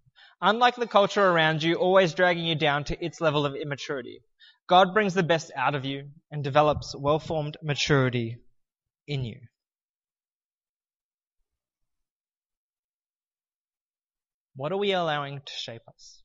Unlike 0.41 0.77
the 0.77 0.87
culture 0.87 1.27
around 1.27 1.61
you, 1.61 1.75
always 1.75 2.15
dragging 2.15 2.45
you 2.45 2.55
down 2.55 2.85
to 2.85 3.05
its 3.05 3.21
level 3.21 3.45
of 3.45 3.57
immaturity. 3.57 4.23
God 4.69 4.95
brings 4.95 5.15
the 5.15 5.25
best 5.25 5.51
out 5.57 5.75
of 5.75 5.85
you 5.85 6.11
and 6.31 6.45
develops 6.45 6.95
well-formed 6.97 7.57
maturity 7.65 8.37
in 9.09 9.25
you. 9.25 9.41
What 14.55 14.71
are 14.71 14.77
we 14.77 14.93
allowing 14.93 15.41
to 15.45 15.53
shape 15.53 15.83
us? 15.89 16.20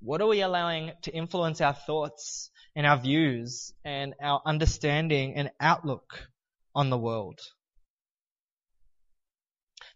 What 0.00 0.20
are 0.20 0.26
we 0.26 0.40
allowing 0.42 0.92
to 1.02 1.14
influence 1.14 1.60
our 1.60 1.72
thoughts 1.72 2.50
and 2.74 2.86
our 2.86 2.98
views 2.98 3.72
and 3.84 4.14
our 4.22 4.42
understanding 4.44 5.34
and 5.34 5.50
outlook 5.60 6.28
on 6.74 6.90
the 6.90 6.98
world? 6.98 7.40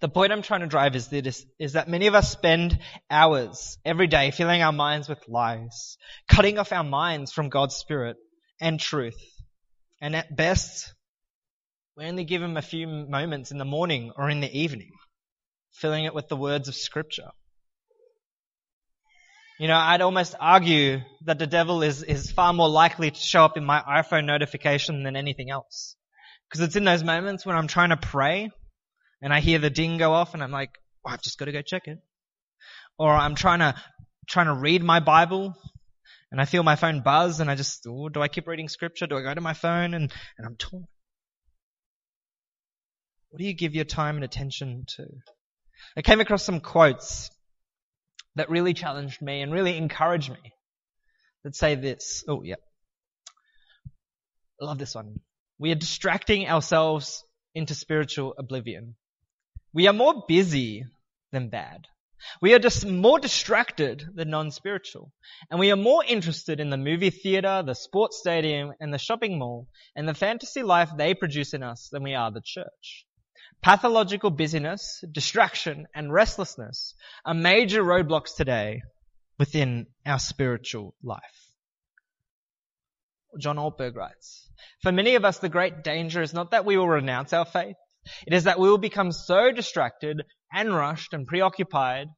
The 0.01 0.09
point 0.09 0.33
I'm 0.33 0.41
trying 0.41 0.61
to 0.61 0.67
drive 0.67 0.97
is 0.97 1.09
this, 1.09 1.45
is 1.59 1.75
that 1.75 1.89
many 1.89 2.07
of 2.07 2.15
us 2.15 2.33
spend 2.33 2.79
hours 3.11 3.77
every 3.85 4.07
day 4.07 4.31
filling 4.31 4.63
our 4.63 4.73
minds 4.73 5.11
with 5.11 5.29
lies, 5.29 5.99
cutting 6.27 6.59
off 6.59 6.73
our 6.73 6.85
minds 6.85 7.33
from 7.33 7.51
God's 7.51 7.77
Spirit 7.77 8.17
and 8.59 8.81
truth. 8.81 9.21
And 10.01 10.17
at 10.17 10.35
best, 10.35 10.95
we 11.99 12.07
only 12.07 12.25
give 12.25 12.43
Him 12.43 12.57
a 12.57 12.63
few 12.63 12.87
moments 12.87 13.51
in 13.51 13.59
the 13.59 13.67
morning 13.67 14.13
or 14.17 14.31
in 14.31 14.41
the 14.41 14.59
evening, 14.59 14.93
filling 15.73 16.07
it 16.07 16.15
with 16.15 16.29
the 16.29 16.37
words 16.37 16.69
of 16.69 16.75
Scripture. 16.75 17.31
You 19.61 19.69
know, 19.69 19.77
I'd 19.77 20.01
almost 20.01 20.35
argue 20.41 21.03
that 21.27 21.39
the 21.39 21.47
devil 21.47 21.83
is, 21.83 22.03
is 22.03 22.33
far 22.33 22.55
more 22.55 22.71
likely 22.71 23.11
to 23.11 23.21
show 23.21 23.45
up 23.45 23.59
in 23.59 23.65
my 23.67 23.83
iPhone 23.83 24.25
notification 24.25 25.03
than 25.03 25.17
anything 25.17 25.51
else. 25.51 25.97
Because 26.49 26.65
it's 26.65 26.77
in 26.77 26.85
those 26.85 27.05
moments 27.05 27.45
when 27.45 27.55
I'm 27.57 27.67
trying 27.67 27.91
to 27.91 27.99
pray 27.99 28.49
and 29.21 29.35
I 29.35 29.41
hear 29.41 29.59
the 29.59 29.69
ding 29.69 29.99
go 29.99 30.15
off 30.15 30.33
and 30.33 30.43
I'm 30.43 30.51
like, 30.51 30.71
oh, 31.07 31.11
I've 31.11 31.21
just 31.21 31.39
got 31.39 31.45
to 31.45 31.53
go 31.53 31.61
check 31.61 31.83
it. 31.85 31.99
Or 32.99 33.13
I'm 33.13 33.35
trying 33.35 33.59
to, 33.59 33.75
trying 34.27 34.47
to 34.47 34.55
read 34.55 34.83
my 34.83 34.99
Bible 34.99 35.55
and 36.33 36.41
I 36.41 36.47
feel 36.47 36.63
my 36.63 36.77
phone 36.77 37.03
buzz 37.03 37.41
and 37.41 37.51
I 37.51 37.55
just, 37.55 37.87
oh, 37.87 38.09
do 38.09 38.23
I 38.23 38.29
keep 38.29 38.47
reading 38.47 38.71
scripture? 38.71 39.07
Do 39.07 39.19
I 39.19 39.23
go 39.23 39.35
to 39.35 39.43
my 39.43 39.53
phone? 39.53 39.93
And, 39.93 40.11
and 40.39 40.47
I'm 40.47 40.57
torn. 40.57 40.87
What 43.29 43.41
do 43.41 43.45
you 43.45 43.55
give 43.55 43.75
your 43.75 43.85
time 43.85 44.15
and 44.15 44.25
attention 44.25 44.87
to? 44.97 45.05
I 45.99 46.01
came 46.01 46.21
across 46.21 46.45
some 46.45 46.61
quotes 46.61 47.29
that 48.37 48.51
really 48.51 48.75
challenged 48.75 49.21
me 49.21 49.43
and 49.43 49.53
really 49.53 49.77
encouraged 49.77 50.31
me 50.31 50.53
that 51.45 51.55
say 51.55 51.75
this. 51.75 52.25
Oh, 52.29 52.43
yeah. 52.43 52.57
I 54.61 54.65
love 54.65 54.79
this 54.79 54.95
one. 54.95 55.21
We 55.59 55.73
are 55.73 55.77
distracting 55.77 56.49
ourselves 56.49 57.25
into 57.55 57.75
spiritual 57.75 58.35
oblivion. 58.39 58.97
We 59.73 59.87
are 59.89 59.93
more 59.93 60.25
busy 60.27 60.85
than 61.33 61.49
bad. 61.49 61.87
We 62.43 62.53
are 62.55 62.59
just 62.59 62.87
more 62.87 63.19
distracted 63.19 64.05
than 64.15 64.31
non-spiritual. 64.31 65.11
And 65.51 65.59
we 65.59 65.71
are 65.71 65.77
more 65.77 66.05
interested 66.05 66.61
in 66.61 66.69
the 66.69 66.77
movie 66.77 67.11
theater, 67.11 67.63
the 67.65 67.75
sports 67.75 68.19
stadium, 68.19 68.73
and 68.79 68.93
the 68.93 68.99
shopping 68.99 69.39
mall, 69.39 69.69
and 69.97 70.07
the 70.07 70.15
fantasy 70.15 70.63
life 70.63 70.91
they 70.97 71.15
produce 71.15 71.55
in 71.55 71.63
us 71.63 71.89
than 71.91 72.03
we 72.03 72.15
are 72.15 72.31
the 72.31 72.43
church. 72.45 73.07
Pathological 73.63 74.31
busyness, 74.31 75.05
distraction, 75.13 75.87
and 75.95 76.13
restlessness 76.13 76.95
are 77.27 77.35
major 77.35 77.83
roadblocks 77.83 78.35
today 78.35 78.83
within 79.39 79.87
our 80.07 80.19
spiritual 80.19 80.95
life. 81.03 81.21
John 83.39 83.57
Ortberg 83.57 83.97
writes, 83.97 84.49
For 84.83 84.93
many 84.93 85.15
of 85.15 85.25
us, 85.25 85.39
the 85.39 85.51
great 85.51 85.85
danger 85.85 86.23
is 86.23 86.33
not 86.33 86.53
that 86.53 86.65
we 86.65 86.77
will 86.79 86.89
renounce 86.89 87.33
our 87.33 87.45
faith, 87.45 87.77
it 88.27 88.33
is 88.33 88.45
that 88.45 88.59
we 88.59 88.69
will 88.69 88.79
become 88.79 89.13
so 89.13 89.53
distracted 89.53 90.23
and 90.53 90.75
rushed 90.75 91.13
and 91.13 91.27
preoccupied 91.27 92.09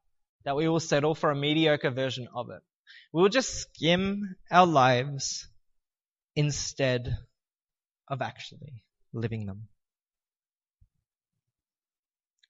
that 0.45 0.57
we 0.57 0.69
will 0.69 0.81
settle 0.81 1.15
for 1.15 1.31
a 1.31 1.37
mediocre 1.37 1.91
version 1.91 2.29
of 2.35 2.51
it. 2.51 2.63
We 3.13 3.23
will 3.23 3.29
just 3.29 3.51
skim 3.51 4.37
our 4.51 4.67
lives 4.67 5.49
instead 6.37 7.17
of 8.09 8.23
actually 8.23 8.83
living 9.13 9.47
them. 9.47 9.69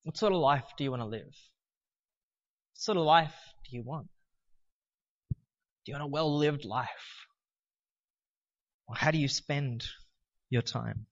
What 0.03 0.17
sort 0.17 0.33
of 0.33 0.41
life 0.41 0.65
do 0.77 0.85
you 0.85 0.91
want 0.91 1.03
to 1.03 1.07
live? 1.07 1.23
What 1.23 2.75
sort 2.75 2.99
of 2.99 3.05
life 3.05 3.35
do 3.65 3.77
you 3.77 3.83
want? 3.83 4.09
Do 5.85 5.93
you 5.93 5.95
want 5.95 6.05
a 6.05 6.13
well 6.13 6.37
lived 6.37 6.65
life? 6.65 7.27
Or 8.89 8.97
how 8.97 9.11
do 9.11 9.19
you 9.19 9.29
spend 9.29 9.85
your 10.51 10.63
time? 10.63 11.07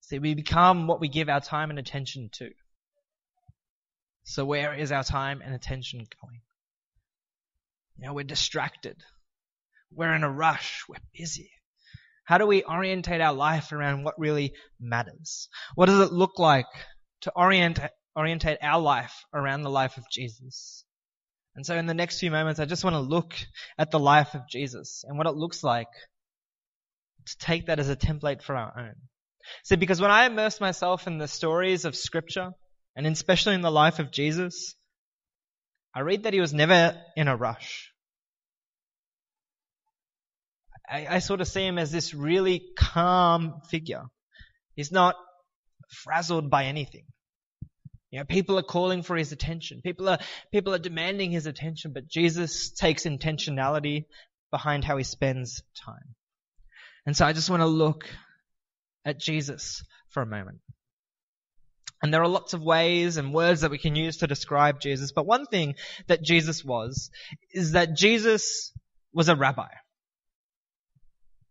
See, 0.00 0.18
we 0.18 0.34
become 0.34 0.86
what 0.86 1.00
we 1.00 1.08
give 1.08 1.28
our 1.28 1.40
time 1.40 1.70
and 1.70 1.78
attention 1.78 2.30
to. 2.34 2.50
So 4.24 4.44
where 4.44 4.74
is 4.74 4.92
our 4.92 5.04
time 5.04 5.42
and 5.44 5.54
attention 5.54 6.00
going? 6.00 6.40
You 7.96 8.06
know, 8.06 8.14
we're 8.14 8.24
distracted. 8.24 8.96
We're 9.90 10.14
in 10.14 10.24
a 10.24 10.30
rush. 10.30 10.84
We're 10.88 10.96
busy. 11.14 11.50
How 12.28 12.36
do 12.36 12.46
we 12.46 12.62
orientate 12.62 13.22
our 13.22 13.32
life 13.32 13.72
around 13.72 14.04
what 14.04 14.18
really 14.18 14.52
matters? 14.78 15.48
What 15.76 15.86
does 15.86 16.00
it 16.00 16.12
look 16.12 16.38
like 16.38 16.66
to 17.22 17.32
orient, 17.34 17.80
orientate 18.14 18.58
our 18.60 18.78
life 18.78 19.14
around 19.32 19.62
the 19.62 19.70
life 19.70 19.96
of 19.96 20.04
Jesus? 20.12 20.84
And 21.56 21.64
so 21.64 21.74
in 21.74 21.86
the 21.86 21.94
next 21.94 22.20
few 22.20 22.30
moments, 22.30 22.60
I 22.60 22.66
just 22.66 22.84
want 22.84 22.96
to 22.96 23.00
look 23.00 23.32
at 23.78 23.90
the 23.90 23.98
life 23.98 24.34
of 24.34 24.42
Jesus 24.46 25.06
and 25.08 25.16
what 25.16 25.26
it 25.26 25.36
looks 25.36 25.64
like 25.64 25.88
to 27.28 27.38
take 27.38 27.68
that 27.68 27.78
as 27.78 27.88
a 27.88 27.96
template 27.96 28.42
for 28.42 28.54
our 28.54 28.74
own. 28.78 28.96
See, 29.64 29.76
because 29.76 29.98
when 29.98 30.10
I 30.10 30.26
immerse 30.26 30.60
myself 30.60 31.06
in 31.06 31.16
the 31.16 31.28
stories 31.28 31.86
of 31.86 31.96
scripture, 31.96 32.50
and 32.94 33.06
especially 33.06 33.54
in 33.54 33.62
the 33.62 33.70
life 33.70 34.00
of 34.00 34.10
Jesus, 34.10 34.74
I 35.94 36.00
read 36.00 36.24
that 36.24 36.34
he 36.34 36.40
was 36.40 36.52
never 36.52 36.94
in 37.16 37.26
a 37.26 37.36
rush. 37.36 37.90
I, 40.90 41.06
I 41.08 41.18
sort 41.18 41.40
of 41.40 41.48
see 41.48 41.66
him 41.66 41.78
as 41.78 41.92
this 41.92 42.14
really 42.14 42.62
calm 42.76 43.60
figure. 43.68 44.04
He's 44.74 44.92
not 44.92 45.16
frazzled 45.90 46.50
by 46.50 46.64
anything. 46.64 47.04
You 48.10 48.20
know, 48.20 48.24
people 48.24 48.58
are 48.58 48.62
calling 48.62 49.02
for 49.02 49.16
his 49.16 49.32
attention. 49.32 49.82
People 49.82 50.08
are, 50.08 50.18
people 50.50 50.74
are 50.74 50.78
demanding 50.78 51.30
his 51.30 51.46
attention, 51.46 51.92
but 51.92 52.08
Jesus 52.08 52.70
takes 52.70 53.04
intentionality 53.04 54.06
behind 54.50 54.84
how 54.84 54.96
he 54.96 55.04
spends 55.04 55.62
time. 55.84 56.14
And 57.04 57.16
so 57.16 57.26
I 57.26 57.34
just 57.34 57.50
want 57.50 57.60
to 57.60 57.66
look 57.66 58.08
at 59.04 59.20
Jesus 59.20 59.82
for 60.10 60.22
a 60.22 60.26
moment. 60.26 60.58
And 62.02 62.14
there 62.14 62.22
are 62.22 62.28
lots 62.28 62.54
of 62.54 62.62
ways 62.62 63.16
and 63.16 63.34
words 63.34 63.62
that 63.62 63.70
we 63.70 63.78
can 63.78 63.96
use 63.96 64.18
to 64.18 64.26
describe 64.26 64.80
Jesus, 64.80 65.12
but 65.12 65.26
one 65.26 65.46
thing 65.46 65.74
that 66.06 66.22
Jesus 66.22 66.64
was 66.64 67.10
is 67.50 67.72
that 67.72 67.96
Jesus 67.96 68.72
was 69.12 69.28
a 69.28 69.36
rabbi. 69.36 69.68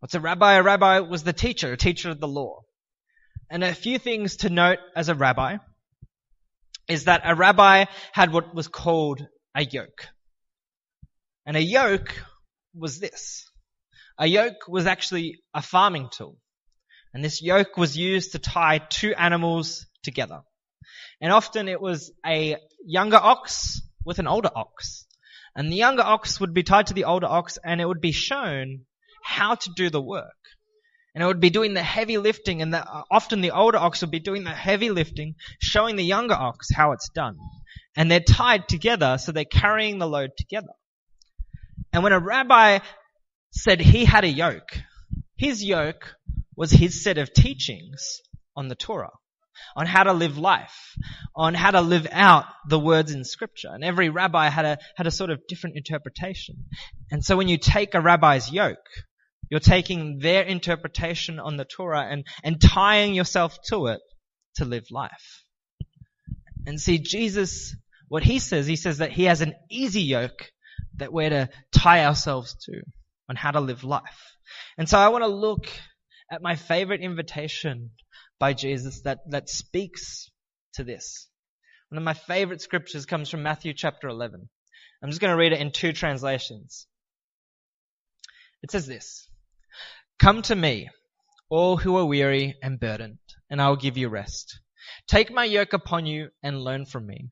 What's 0.00 0.14
a 0.14 0.20
rabbi? 0.20 0.54
A 0.54 0.62
rabbi 0.62 1.00
was 1.00 1.24
the 1.24 1.32
teacher, 1.32 1.72
a 1.72 1.76
teacher 1.76 2.10
of 2.10 2.20
the 2.20 2.28
law. 2.28 2.60
And 3.50 3.64
a 3.64 3.74
few 3.74 3.98
things 3.98 4.36
to 4.38 4.50
note 4.50 4.78
as 4.94 5.08
a 5.08 5.14
rabbi 5.14 5.56
is 6.88 7.04
that 7.04 7.22
a 7.24 7.34
rabbi 7.34 7.86
had 8.12 8.32
what 8.32 8.54
was 8.54 8.68
called 8.68 9.26
a 9.54 9.64
yoke. 9.64 10.06
And 11.46 11.56
a 11.56 11.62
yoke 11.62 12.14
was 12.74 13.00
this. 13.00 13.50
A 14.18 14.26
yoke 14.26 14.68
was 14.68 14.86
actually 14.86 15.40
a 15.52 15.62
farming 15.62 16.10
tool. 16.12 16.38
And 17.12 17.24
this 17.24 17.42
yoke 17.42 17.76
was 17.76 17.96
used 17.96 18.32
to 18.32 18.38
tie 18.38 18.78
two 18.78 19.14
animals 19.14 19.86
together. 20.04 20.42
And 21.20 21.32
often 21.32 21.68
it 21.68 21.80
was 21.80 22.12
a 22.24 22.56
younger 22.84 23.16
ox 23.16 23.80
with 24.04 24.20
an 24.20 24.28
older 24.28 24.50
ox. 24.54 25.06
And 25.56 25.72
the 25.72 25.76
younger 25.76 26.02
ox 26.02 26.38
would 26.38 26.54
be 26.54 26.62
tied 26.62 26.88
to 26.88 26.94
the 26.94 27.04
older 27.04 27.26
ox 27.26 27.58
and 27.64 27.80
it 27.80 27.86
would 27.86 28.00
be 28.00 28.12
shown 28.12 28.84
how 29.28 29.54
to 29.54 29.70
do 29.76 29.90
the 29.90 30.00
work. 30.00 30.24
And 31.14 31.22
it 31.22 31.26
would 31.26 31.40
be 31.40 31.50
doing 31.50 31.74
the 31.74 31.82
heavy 31.82 32.16
lifting 32.16 32.62
and 32.62 32.72
the, 32.72 32.78
uh, 32.78 33.02
often 33.10 33.40
the 33.40 33.50
older 33.50 33.76
ox 33.78 34.00
would 34.00 34.10
be 34.10 34.20
doing 34.20 34.44
the 34.44 34.50
heavy 34.50 34.90
lifting, 34.90 35.34
showing 35.60 35.96
the 35.96 36.04
younger 36.04 36.34
ox 36.34 36.68
how 36.72 36.92
it's 36.92 37.10
done. 37.14 37.36
And 37.96 38.10
they're 38.10 38.20
tied 38.20 38.68
together 38.68 39.18
so 39.18 39.32
they're 39.32 39.44
carrying 39.44 39.98
the 39.98 40.08
load 40.08 40.30
together. 40.38 40.72
And 41.92 42.02
when 42.02 42.12
a 42.12 42.18
rabbi 42.18 42.78
said 43.50 43.80
he 43.80 44.04
had 44.04 44.24
a 44.24 44.28
yoke, 44.28 44.78
his 45.36 45.62
yoke 45.62 46.14
was 46.56 46.70
his 46.70 47.02
set 47.02 47.18
of 47.18 47.32
teachings 47.32 48.20
on 48.56 48.68
the 48.68 48.74
Torah, 48.74 49.10
on 49.76 49.86
how 49.86 50.04
to 50.04 50.12
live 50.12 50.38
life, 50.38 50.94
on 51.34 51.54
how 51.54 51.70
to 51.72 51.80
live 51.80 52.06
out 52.12 52.46
the 52.68 52.78
words 52.78 53.12
in 53.12 53.24
scripture. 53.24 53.68
And 53.72 53.84
every 53.84 54.08
rabbi 54.08 54.48
had 54.48 54.64
a, 54.64 54.78
had 54.96 55.06
a 55.06 55.10
sort 55.10 55.30
of 55.30 55.40
different 55.48 55.76
interpretation. 55.76 56.64
And 57.10 57.24
so 57.24 57.36
when 57.36 57.48
you 57.48 57.58
take 57.58 57.94
a 57.94 58.00
rabbi's 58.00 58.50
yoke, 58.50 58.86
you're 59.50 59.60
taking 59.60 60.18
their 60.18 60.42
interpretation 60.42 61.38
on 61.38 61.56
the 61.56 61.64
Torah 61.64 62.06
and, 62.10 62.26
and 62.44 62.60
tying 62.60 63.14
yourself 63.14 63.58
to 63.68 63.86
it 63.86 64.00
to 64.56 64.64
live 64.64 64.86
life. 64.90 65.44
And 66.66 66.80
see, 66.80 66.98
Jesus, 66.98 67.74
what 68.08 68.22
he 68.22 68.38
says, 68.38 68.66
he 68.66 68.76
says 68.76 68.98
that 68.98 69.12
he 69.12 69.24
has 69.24 69.40
an 69.40 69.54
easy 69.70 70.02
yoke 70.02 70.50
that 70.96 71.12
we're 71.12 71.30
to 71.30 71.48
tie 71.72 72.04
ourselves 72.04 72.56
to 72.66 72.82
on 73.28 73.36
how 73.36 73.50
to 73.50 73.60
live 73.60 73.84
life. 73.84 74.34
And 74.76 74.88
so 74.88 74.98
I 74.98 75.08
want 75.08 75.24
to 75.24 75.28
look 75.28 75.66
at 76.30 76.42
my 76.42 76.56
favorite 76.56 77.00
invitation 77.00 77.90
by 78.38 78.52
Jesus 78.52 79.02
that, 79.02 79.18
that 79.30 79.48
speaks 79.48 80.30
to 80.74 80.84
this. 80.84 81.28
One 81.90 81.98
of 81.98 82.04
my 82.04 82.14
favorite 82.14 82.60
scriptures 82.60 83.06
comes 83.06 83.30
from 83.30 83.42
Matthew 83.42 83.72
chapter 83.74 84.08
11. 84.08 84.48
I'm 85.02 85.10
just 85.10 85.20
going 85.20 85.32
to 85.32 85.38
read 85.38 85.52
it 85.52 85.60
in 85.60 85.72
two 85.72 85.92
translations. 85.92 86.86
It 88.62 88.70
says 88.70 88.86
this, 88.86 89.27
Come 90.18 90.42
to 90.42 90.56
me, 90.56 90.90
all 91.48 91.76
who 91.76 91.96
are 91.96 92.04
weary 92.04 92.56
and 92.60 92.80
burdened, 92.80 93.18
and 93.48 93.62
I 93.62 93.68
will 93.68 93.76
give 93.76 93.96
you 93.96 94.08
rest. 94.08 94.58
Take 95.06 95.30
my 95.30 95.44
yoke 95.44 95.72
upon 95.72 96.06
you 96.06 96.30
and 96.42 96.60
learn 96.60 96.86
from 96.86 97.06
me, 97.06 97.30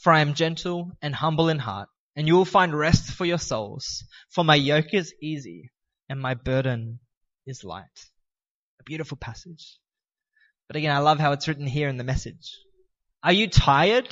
for 0.00 0.12
I 0.12 0.20
am 0.20 0.34
gentle 0.34 0.92
and 1.00 1.14
humble 1.14 1.48
in 1.48 1.58
heart, 1.58 1.88
and 2.14 2.28
you 2.28 2.34
will 2.34 2.44
find 2.44 2.76
rest 2.76 3.10
for 3.10 3.24
your 3.24 3.38
souls, 3.38 4.04
for 4.30 4.44
my 4.44 4.54
yoke 4.54 4.92
is 4.92 5.14
easy 5.22 5.70
and 6.08 6.20
my 6.20 6.34
burden 6.34 7.00
is 7.46 7.64
light 7.64 8.10
A 8.80 8.84
beautiful 8.84 9.16
passage. 9.16 9.78
But 10.66 10.76
again, 10.76 10.94
I 10.94 10.98
love 10.98 11.18
how 11.18 11.32
it's 11.32 11.48
written 11.48 11.66
here 11.66 11.88
in 11.88 11.96
the 11.96 12.04
message. 12.04 12.58
Are 13.22 13.32
you 13.32 13.48
tired? 13.48 14.08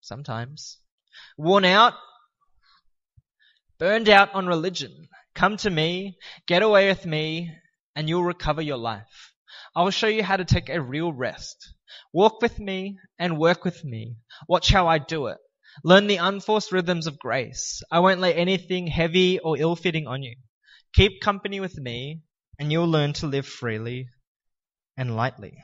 Sometimes. 0.00 0.78
Worn 1.38 1.64
out? 1.64 1.94
Burned 3.78 4.08
out 4.08 4.34
on 4.34 4.46
religion? 4.46 5.08
Come 5.40 5.56
to 5.56 5.70
me, 5.70 6.18
get 6.46 6.62
away 6.62 6.88
with 6.88 7.06
me, 7.06 7.50
and 7.96 8.06
you'll 8.06 8.24
recover 8.24 8.60
your 8.60 8.76
life. 8.76 9.32
I 9.74 9.82
will 9.82 9.90
show 9.90 10.06
you 10.06 10.22
how 10.22 10.36
to 10.36 10.44
take 10.44 10.68
a 10.68 10.82
real 10.82 11.14
rest. 11.14 11.56
Walk 12.12 12.42
with 12.42 12.58
me 12.58 12.98
and 13.18 13.38
work 13.38 13.64
with 13.64 13.82
me. 13.82 14.16
Watch 14.50 14.68
how 14.68 14.86
I 14.86 14.98
do 14.98 15.28
it. 15.28 15.38
Learn 15.82 16.08
the 16.08 16.18
unforced 16.18 16.72
rhythms 16.72 17.06
of 17.06 17.18
grace. 17.18 17.82
I 17.90 18.00
won't 18.00 18.20
lay 18.20 18.34
anything 18.34 18.86
heavy 18.86 19.38
or 19.38 19.56
ill-fitting 19.56 20.06
on 20.06 20.22
you. 20.22 20.36
Keep 20.92 21.22
company 21.22 21.58
with 21.58 21.78
me 21.78 22.20
and 22.58 22.70
you'll 22.70 22.90
learn 22.90 23.14
to 23.14 23.26
live 23.26 23.46
freely 23.46 24.10
and 24.98 25.16
lightly. 25.16 25.56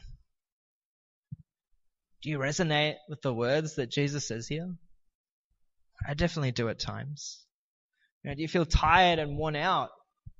Do 2.22 2.30
you 2.30 2.38
resonate 2.38 2.94
with 3.10 3.20
the 3.20 3.34
words 3.34 3.74
that 3.74 3.90
Jesus 3.90 4.26
says 4.26 4.48
here? 4.48 4.74
I 6.08 6.14
definitely 6.14 6.52
do 6.52 6.70
at 6.70 6.78
times. 6.78 7.45
You 8.26 8.32
know, 8.32 8.36
do 8.36 8.42
you 8.42 8.48
feel 8.48 8.66
tired 8.66 9.20
and 9.20 9.38
worn 9.38 9.54
out, 9.54 9.90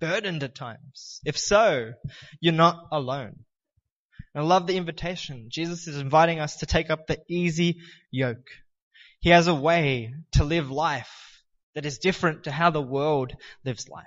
burdened 0.01 0.43
at 0.43 0.57
times? 0.57 1.21
If 1.25 1.39
so, 1.39 1.93
you're 2.41 2.53
not 2.53 2.89
alone. 2.91 3.45
I 4.35 4.41
love 4.41 4.67
the 4.67 4.77
invitation. 4.77 5.47
Jesus 5.53 5.87
is 5.87 5.97
inviting 5.97 6.41
us 6.41 6.57
to 6.57 6.67
take 6.67 6.91
up 6.91 7.07
the 7.07 7.21
easy 7.29 7.77
yoke. 8.11 8.49
He 9.21 9.31
has 9.31 9.47
a 9.47 9.55
way 9.55 10.15
to 10.33 10.43
live 10.43 10.69
life 10.69 11.45
that 11.77 11.87
is 11.87 11.99
different 11.99 12.45
to 12.45 12.51
how 12.51 12.71
the 12.71 12.83
world 12.83 13.35
lives 13.65 13.89
life. 13.89 14.05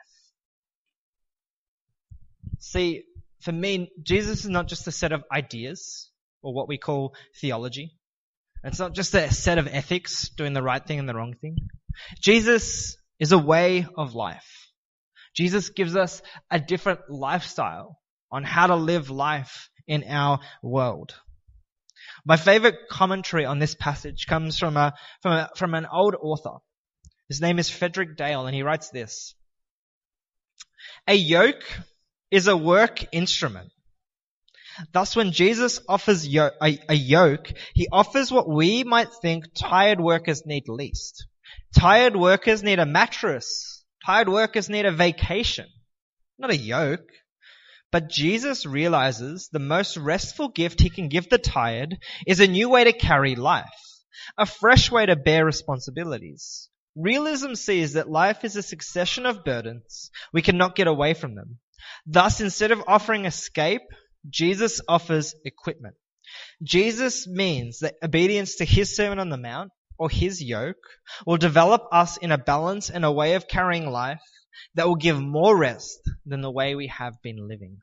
See, 2.60 3.06
for 3.39 3.54
me, 3.54 3.89
Jesus 4.04 4.44
is 4.44 4.50
not 4.50 4.68
just 4.68 4.88
a 4.88 4.92
set 4.92 5.13
of 5.13 5.24
ideas 5.32 6.10
or 6.42 6.54
what 6.54 6.68
we 6.68 6.78
call 6.78 7.15
theology. 7.39 7.94
It's 8.62 8.80
not 8.80 8.94
just 8.94 9.15
a 9.15 9.32
set 9.32 9.58
of 9.58 9.68
ethics, 9.68 10.28
doing 10.36 10.52
the 10.52 10.62
right 10.62 10.86
thing 10.86 11.00
and 11.00 11.08
the 11.08 11.15
wrong 11.15 11.34
thing. 11.34 11.56
Jesus 12.22 12.98
is 13.20 13.32
a 13.32 13.38
way 13.38 13.86
of 13.98 14.16
life. 14.16 14.72
Jesus 15.36 15.70
gives 15.70 15.96
us 15.96 16.22
a 16.50 16.60
different 16.60 17.02
lifestyle 17.10 18.00
on 18.32 18.44
how 18.44 18.68
to 18.68 18.76
live 18.76 19.10
life 19.10 19.70
in 19.88 20.04
our 20.04 20.40
world. 20.62 21.16
My 22.26 22.38
favorite 22.38 22.90
commentary 22.90 23.46
on 23.46 23.60
this 23.60 23.76
passage 23.76 24.26
comes 24.28 24.58
from 24.58 24.78
a, 24.78 24.94
from 25.22 25.32
a, 25.34 25.50
from 25.56 25.74
an 25.74 25.86
old 25.92 26.16
author. 26.16 26.58
His 27.28 27.42
name 27.42 27.60
is 27.60 27.70
Frederick 27.70 28.18
Dale 28.18 28.46
and 28.46 28.56
he 28.56 28.64
writes 28.64 28.90
this. 28.90 29.36
A 31.08 31.14
yoke 31.14 31.64
is 32.32 32.48
a 32.48 32.58
work 32.58 33.06
instrument. 33.14 33.72
Thus, 34.94 35.16
when 35.16 35.32
Jesus 35.32 35.82
offers 35.90 36.28
yo- 36.28 36.52
a, 36.62 36.80
a 36.88 36.94
yoke, 36.94 37.52
he 37.74 37.88
offers 37.92 38.32
what 38.32 38.48
we 38.48 38.84
might 38.84 39.14
think 39.22 39.46
tired 39.54 40.00
workers 40.00 40.46
need 40.46 40.70
least. 40.70 41.26
Tired 41.78 42.16
workers 42.16 42.64
need 42.64 42.80
a 42.80 42.86
mattress. 42.86 43.84
Tired 44.06 44.30
workers 44.30 44.70
need 44.70 44.86
a 44.86 44.92
vacation, 44.92 45.68
not 46.38 46.52
a 46.52 46.58
yoke. 46.58 47.10
But 47.92 48.10
Jesus 48.10 48.66
realizes 48.66 49.50
the 49.52 49.60
most 49.60 49.98
restful 49.98 50.50
gift 50.50 50.80
he 50.82 50.90
can 50.90 51.10
give 51.10 51.30
the 51.30 51.40
tired 51.40 51.98
is 52.28 52.40
a 52.40 52.48
new 52.48 52.70
way 52.70 52.84
to 52.84 52.94
carry 52.94 53.36
life, 53.36 53.66
a 54.38 54.46
fresh 54.46 54.92
way 54.92 55.08
to 55.08 55.16
bear 55.16 55.44
responsibilities. 55.44 56.70
Realism 56.96 57.54
sees 57.54 57.94
that 57.94 58.10
life 58.10 58.44
is 58.44 58.56
a 58.56 58.62
succession 58.62 59.26
of 59.26 59.44
burdens. 59.44 60.12
We 60.34 60.42
cannot 60.42 60.76
get 60.76 60.88
away 60.88 61.14
from 61.14 61.36
them. 61.36 61.60
Thus, 62.06 62.42
instead 62.42 62.72
of 62.72 62.84
offering 62.88 63.26
escape, 63.26 63.82
Jesus 64.30 64.82
offers 64.88 65.34
equipment. 65.44 65.96
Jesus 66.62 67.26
means 67.28 67.80
that 67.80 67.96
obedience 68.04 68.58
to 68.58 68.66
his 68.66 68.96
Sermon 68.96 69.18
on 69.18 69.30
the 69.30 69.38
Mount 69.38 69.72
or 70.00 70.10
his 70.10 70.42
yoke 70.42 70.88
will 71.26 71.38
develop 71.38 71.84
us 71.92 72.18
in 72.18 72.32
a 72.32 72.38
balance 72.38 72.90
and 72.90 73.04
a 73.04 73.12
way 73.12 73.36
of 73.36 73.48
carrying 73.48 73.92
life 73.92 74.22
that 74.76 74.88
will 74.88 74.96
give 74.96 75.22
more 75.22 75.56
rest 75.56 76.00
than 76.26 76.42
the 76.42 76.52
way 76.52 76.74
we 76.74 76.88
have 76.88 77.22
been 77.22 77.48
living. 77.48 77.80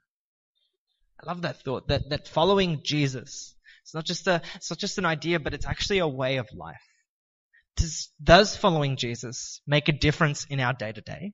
I 1.22 1.26
love 1.26 1.42
that 1.42 1.62
thought 1.62 1.88
that, 1.88 2.08
that 2.10 2.26
following 2.26 2.80
Jesus, 2.82 3.54
it's 3.82 3.94
not 3.94 4.04
just 4.04 4.26
a, 4.26 4.42
it's 4.54 4.70
not 4.70 4.78
just 4.78 4.98
an 4.98 5.06
idea, 5.06 5.38
but 5.38 5.54
it's 5.54 5.66
actually 5.66 5.98
a 5.98 6.08
way 6.08 6.38
of 6.38 6.48
life. 6.54 6.76
Does, 7.76 8.10
does 8.22 8.56
following 8.56 8.96
Jesus 8.96 9.60
make 9.66 9.88
a 9.88 9.92
difference 9.92 10.46
in 10.48 10.60
our 10.60 10.72
day 10.72 10.92
to 10.92 11.00
day? 11.02 11.32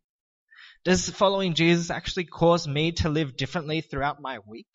Does 0.84 1.08
following 1.08 1.54
Jesus 1.54 1.90
actually 1.90 2.24
cause 2.24 2.66
me 2.66 2.92
to 2.92 3.08
live 3.08 3.36
differently 3.36 3.80
throughout 3.80 4.20
my 4.20 4.40
week? 4.46 4.66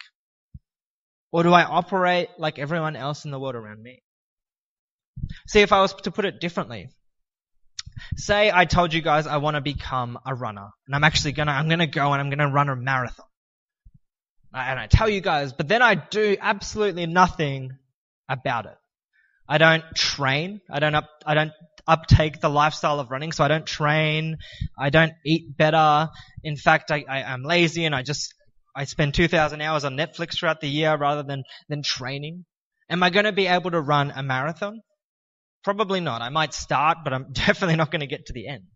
Or 1.33 1.43
do 1.43 1.51
I 1.51 1.63
operate 1.63 2.29
like 2.37 2.59
everyone 2.59 2.95
else 2.95 3.25
in 3.25 3.31
the 3.31 3.39
world 3.39 3.55
around 3.55 3.83
me? 3.83 4.01
See, 5.47 5.61
if 5.61 5.71
I 5.71 5.81
was 5.81 5.93
to 5.93 6.11
put 6.11 6.25
it 6.25 6.39
differently, 6.39 6.89
say 8.15 8.51
I 8.53 8.65
told 8.65 8.93
you 8.93 9.01
guys 9.01 9.27
I 9.27 9.37
want 9.37 9.55
to 9.55 9.61
become 9.61 10.17
a 10.25 10.35
runner, 10.35 10.69
and 10.85 10.95
I'm 10.95 11.03
actually 11.03 11.33
gonna, 11.33 11.51
I'm 11.51 11.69
gonna 11.69 11.87
go 11.87 12.13
and 12.13 12.21
I'm 12.21 12.29
gonna 12.29 12.51
run 12.51 12.69
a 12.69 12.75
marathon. 12.75 13.25
And 14.53 14.79
I 14.79 14.87
tell 14.87 15.09
you 15.09 15.21
guys, 15.21 15.53
but 15.53 15.67
then 15.67 15.81
I 15.81 15.95
do 15.95 16.35
absolutely 16.39 17.05
nothing 17.05 17.77
about 18.29 18.65
it. 18.65 18.75
I 19.47 19.57
don't 19.57 19.83
train. 19.95 20.61
I 20.69 20.79
don't 20.79 20.95
up, 20.95 21.07
I 21.25 21.33
don't 21.33 21.51
uptake 21.87 22.41
the 22.41 22.49
lifestyle 22.49 22.99
of 22.99 23.11
running, 23.11 23.31
so 23.31 23.43
I 23.43 23.47
don't 23.47 23.65
train. 23.65 24.37
I 24.77 24.89
don't 24.89 25.13
eat 25.25 25.55
better. 25.55 26.09
In 26.43 26.57
fact, 26.57 26.91
I, 26.91 27.05
I, 27.07 27.23
I'm 27.23 27.43
lazy 27.43 27.85
and 27.85 27.95
I 27.95 28.03
just, 28.03 28.33
I 28.75 28.83
spend 28.85 29.13
2,000 29.13 29.61
hours 29.61 29.85
on 29.85 29.95
Netflix 29.95 30.37
throughout 30.37 30.59
the 30.59 30.67
year 30.67 30.95
rather 30.97 31.23
than, 31.23 31.43
than 31.69 31.81
training. 31.81 32.45
Am 32.89 33.03
I 33.03 33.09
going 33.09 33.25
to 33.25 33.31
be 33.31 33.47
able 33.47 33.71
to 33.71 33.81
run 33.81 34.11
a 34.15 34.23
marathon? 34.23 34.81
Probably 35.67 35.99
not. 35.99 36.21
I 36.21 36.29
might 36.29 36.53
start, 36.53 36.99
but 37.03 37.11
I'm 37.11 37.25
definitely 37.33 37.75
not 37.75 37.91
going 37.91 37.99
to 37.99 38.07
get 38.07 38.27
to 38.27 38.33
the 38.33 38.47
end. 38.47 38.69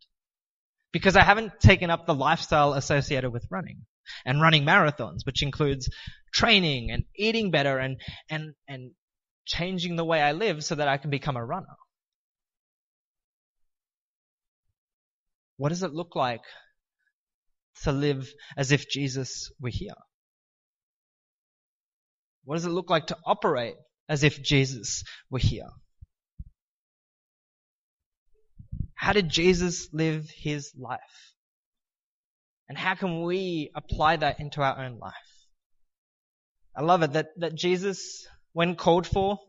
Because 0.91 1.15
I 1.15 1.23
haven't 1.23 1.58
taken 1.62 1.89
up 1.89 2.06
the 2.06 2.13
lifestyle 2.13 2.73
associated 2.73 3.32
with 3.32 3.47
running 3.49 3.86
and 4.25 4.41
running 4.41 4.65
marathons, 4.65 5.25
which 5.25 5.41
includes 5.41 5.89
training 6.34 6.91
and 6.91 7.06
eating 7.15 7.49
better 7.49 7.77
and, 7.77 7.95
and, 8.30 8.56
and 8.67 8.91
changing 9.45 9.95
the 9.95 10.04
way 10.04 10.21
I 10.21 10.34
live 10.34 10.65
so 10.65 10.75
that 10.75 10.89
I 10.89 10.97
can 10.97 11.10
become 11.10 11.38
a 11.38 11.45
runner. 11.45 11.77
What 15.56 15.69
does 15.69 15.84
it 15.84 15.93
look 15.93 16.13
like 16.13 16.43
to 17.84 17.93
live 17.93 18.30
as 18.58 18.73
if 18.73 18.89
Jesus 18.89 19.49
were 19.62 19.69
here? 19.71 19.95
What 22.43 22.56
does 22.56 22.65
it 22.65 22.71
look 22.71 22.89
like 22.89 23.06
to 23.06 23.17
operate 23.25 23.75
as 24.10 24.25
if 24.25 24.43
Jesus 24.43 25.06
were 25.30 25.39
here? 25.39 25.69
How 29.02 29.14
did 29.14 29.30
Jesus 29.30 29.90
live 29.92 30.30
his 30.30 30.74
life? 30.78 31.34
And 32.70 32.78
how 32.78 32.94
can 32.94 33.24
we 33.24 33.72
apply 33.74 34.18
that 34.18 34.40
into 34.40 34.62
our 34.62 34.78
own 34.78 35.00
life? 35.00 35.14
I 36.78 36.84
love 36.84 37.02
it 37.02 37.14
that, 37.14 37.30
that 37.38 37.56
Jesus, 37.56 38.28
when 38.54 38.76
called 38.76 39.08
for, 39.08 39.40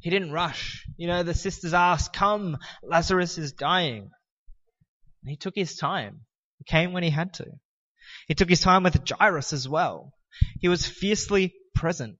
he 0.00 0.08
didn't 0.08 0.32
rush. 0.32 0.86
You 0.96 1.06
know, 1.06 1.22
the 1.22 1.34
sisters 1.34 1.74
asked, 1.74 2.14
come, 2.14 2.56
Lazarus 2.82 3.36
is 3.36 3.52
dying. 3.52 4.08
And 5.22 5.30
he 5.30 5.36
took 5.36 5.54
his 5.54 5.76
time. 5.76 6.22
He 6.56 6.64
came 6.64 6.94
when 6.94 7.02
he 7.02 7.10
had 7.10 7.34
to. 7.34 7.44
He 8.26 8.34
took 8.34 8.48
his 8.48 8.62
time 8.62 8.84
with 8.84 9.06
Jairus 9.06 9.52
as 9.52 9.68
well. 9.68 10.14
He 10.60 10.68
was 10.68 10.86
fiercely 10.86 11.52
present. 11.74 12.16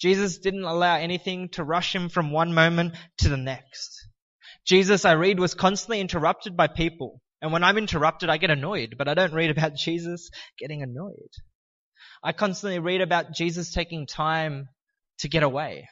Jesus 0.00 0.38
didn't 0.38 0.64
allow 0.64 0.96
anything 0.96 1.50
to 1.50 1.62
rush 1.62 1.94
him 1.94 2.08
from 2.08 2.30
one 2.30 2.54
moment 2.54 2.94
to 3.18 3.28
the 3.28 3.36
next. 3.36 4.08
Jesus, 4.66 5.04
I 5.04 5.12
read, 5.12 5.38
was 5.38 5.54
constantly 5.54 6.00
interrupted 6.00 6.56
by 6.56 6.66
people. 6.68 7.20
And 7.42 7.52
when 7.52 7.64
I'm 7.64 7.76
interrupted, 7.76 8.30
I 8.30 8.38
get 8.38 8.50
annoyed, 8.50 8.94
but 8.96 9.08
I 9.08 9.14
don't 9.14 9.34
read 9.34 9.50
about 9.50 9.74
Jesus 9.76 10.30
getting 10.58 10.82
annoyed. 10.82 11.30
I 12.22 12.32
constantly 12.32 12.78
read 12.78 13.02
about 13.02 13.32
Jesus 13.34 13.72
taking 13.72 14.06
time 14.06 14.68
to 15.18 15.28
get 15.28 15.42
away, 15.42 15.88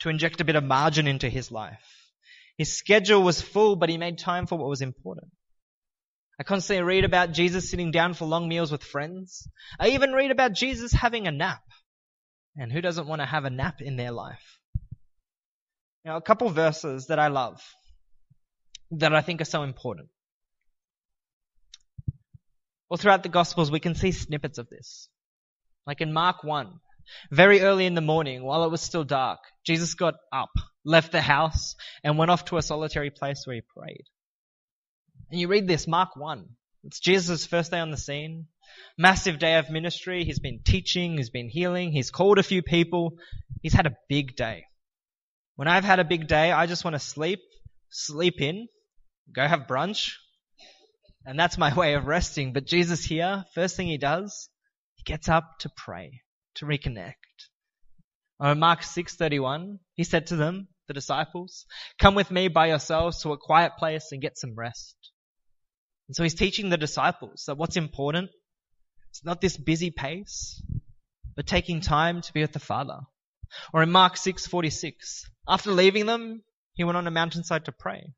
to 0.00 0.08
inject 0.08 0.40
a 0.40 0.44
bit 0.44 0.56
of 0.56 0.64
margin 0.64 1.06
into 1.06 1.28
his 1.28 1.50
life. 1.52 1.84
His 2.56 2.76
schedule 2.76 3.22
was 3.22 3.42
full, 3.42 3.76
but 3.76 3.90
he 3.90 3.98
made 3.98 4.18
time 4.18 4.46
for 4.46 4.56
what 4.56 4.70
was 4.70 4.80
important. 4.80 5.30
I 6.40 6.44
constantly 6.44 6.82
read 6.82 7.04
about 7.04 7.32
Jesus 7.32 7.70
sitting 7.70 7.90
down 7.90 8.14
for 8.14 8.26
long 8.26 8.48
meals 8.48 8.72
with 8.72 8.82
friends. 8.82 9.48
I 9.78 9.88
even 9.88 10.12
read 10.12 10.30
about 10.30 10.52
Jesus 10.52 10.92
having 10.92 11.26
a 11.26 11.32
nap. 11.32 11.62
And 12.56 12.72
who 12.72 12.80
doesn't 12.80 13.06
want 13.06 13.20
to 13.20 13.26
have 13.26 13.44
a 13.44 13.50
nap 13.50 13.80
in 13.80 13.96
their 13.96 14.12
life? 14.12 14.58
Now, 16.06 16.16
a 16.16 16.22
couple 16.22 16.48
verses 16.50 17.08
that 17.08 17.18
I 17.18 17.26
love 17.26 17.60
that 18.92 19.12
I 19.12 19.22
think 19.22 19.40
are 19.40 19.44
so 19.44 19.64
important. 19.64 20.08
Well, 22.88 22.96
throughout 22.96 23.24
the 23.24 23.28
Gospels, 23.28 23.72
we 23.72 23.80
can 23.80 23.96
see 23.96 24.12
snippets 24.12 24.58
of 24.58 24.68
this. 24.68 25.08
Like 25.84 26.00
in 26.00 26.12
Mark 26.12 26.44
1, 26.44 26.68
very 27.32 27.60
early 27.60 27.86
in 27.86 27.96
the 27.96 28.00
morning, 28.00 28.44
while 28.44 28.62
it 28.62 28.70
was 28.70 28.82
still 28.82 29.02
dark, 29.02 29.40
Jesus 29.64 29.94
got 29.94 30.14
up, 30.32 30.52
left 30.84 31.10
the 31.10 31.20
house, 31.20 31.74
and 32.04 32.16
went 32.16 32.30
off 32.30 32.44
to 32.46 32.56
a 32.56 32.62
solitary 32.62 33.10
place 33.10 33.42
where 33.44 33.56
he 33.56 33.62
prayed. 33.76 34.04
And 35.32 35.40
you 35.40 35.48
read 35.48 35.66
this, 35.66 35.88
Mark 35.88 36.14
1. 36.14 36.44
It's 36.84 37.00
Jesus' 37.00 37.46
first 37.46 37.72
day 37.72 37.80
on 37.80 37.90
the 37.90 37.96
scene. 37.96 38.46
Massive 38.96 39.40
day 39.40 39.56
of 39.56 39.70
ministry. 39.70 40.22
He's 40.22 40.38
been 40.38 40.60
teaching, 40.64 41.16
he's 41.16 41.30
been 41.30 41.48
healing, 41.48 41.90
he's 41.90 42.12
called 42.12 42.38
a 42.38 42.44
few 42.44 42.62
people. 42.62 43.18
He's 43.60 43.74
had 43.74 43.86
a 43.86 43.96
big 44.08 44.36
day. 44.36 44.66
When 45.56 45.68
I've 45.68 45.84
had 45.84 45.98
a 46.00 46.04
big 46.04 46.28
day, 46.28 46.52
I 46.52 46.66
just 46.66 46.84
want 46.84 46.94
to 46.94 47.00
sleep, 47.00 47.40
sleep 47.90 48.40
in, 48.40 48.68
go 49.32 49.46
have 49.46 49.66
brunch, 49.66 50.12
and 51.24 51.38
that's 51.38 51.58
my 51.58 51.74
way 51.80 51.94
of 51.94 52.06
resting. 52.06 52.52
But 52.52 52.66
Jesus 52.66 53.04
here, 53.04 53.44
first 53.54 53.76
thing 53.76 53.88
he 53.88 53.98
does, 53.98 54.50
he 54.96 55.02
gets 55.02 55.28
up 55.28 55.58
to 55.60 55.70
pray, 55.74 56.20
to 56.56 56.66
reconnect. 56.66 57.14
On 58.38 58.58
Mark 58.58 58.82
6:31, 58.82 59.78
he 59.94 60.04
said 60.04 60.26
to 60.26 60.36
them, 60.36 60.68
the 60.88 60.94
disciples, 60.94 61.64
"Come 61.98 62.14
with 62.14 62.30
me 62.30 62.48
by 62.48 62.66
yourselves 62.66 63.22
to 63.22 63.32
a 63.32 63.38
quiet 63.38 63.72
place 63.78 64.12
and 64.12 64.20
get 64.20 64.38
some 64.38 64.54
rest." 64.54 64.94
And 66.06 66.14
so 66.14 66.22
he's 66.22 66.34
teaching 66.34 66.68
the 66.68 66.76
disciples 66.76 67.44
that 67.46 67.56
what's 67.56 67.76
important, 67.76 68.30
it's 69.08 69.24
not 69.24 69.40
this 69.40 69.56
busy 69.56 69.90
pace, 69.90 70.62
but 71.34 71.46
taking 71.46 71.80
time 71.80 72.20
to 72.20 72.32
be 72.32 72.42
with 72.42 72.52
the 72.52 72.60
Father. 72.60 73.00
Or 73.72 73.82
in 73.82 73.90
Mark 73.90 74.16
6:46, 74.16 75.24
after 75.48 75.70
leaving 75.70 76.06
them, 76.06 76.42
he 76.74 76.84
went 76.84 76.96
on 76.96 77.06
a 77.06 77.10
mountainside 77.10 77.64
to 77.66 77.72
pray. 77.72 78.12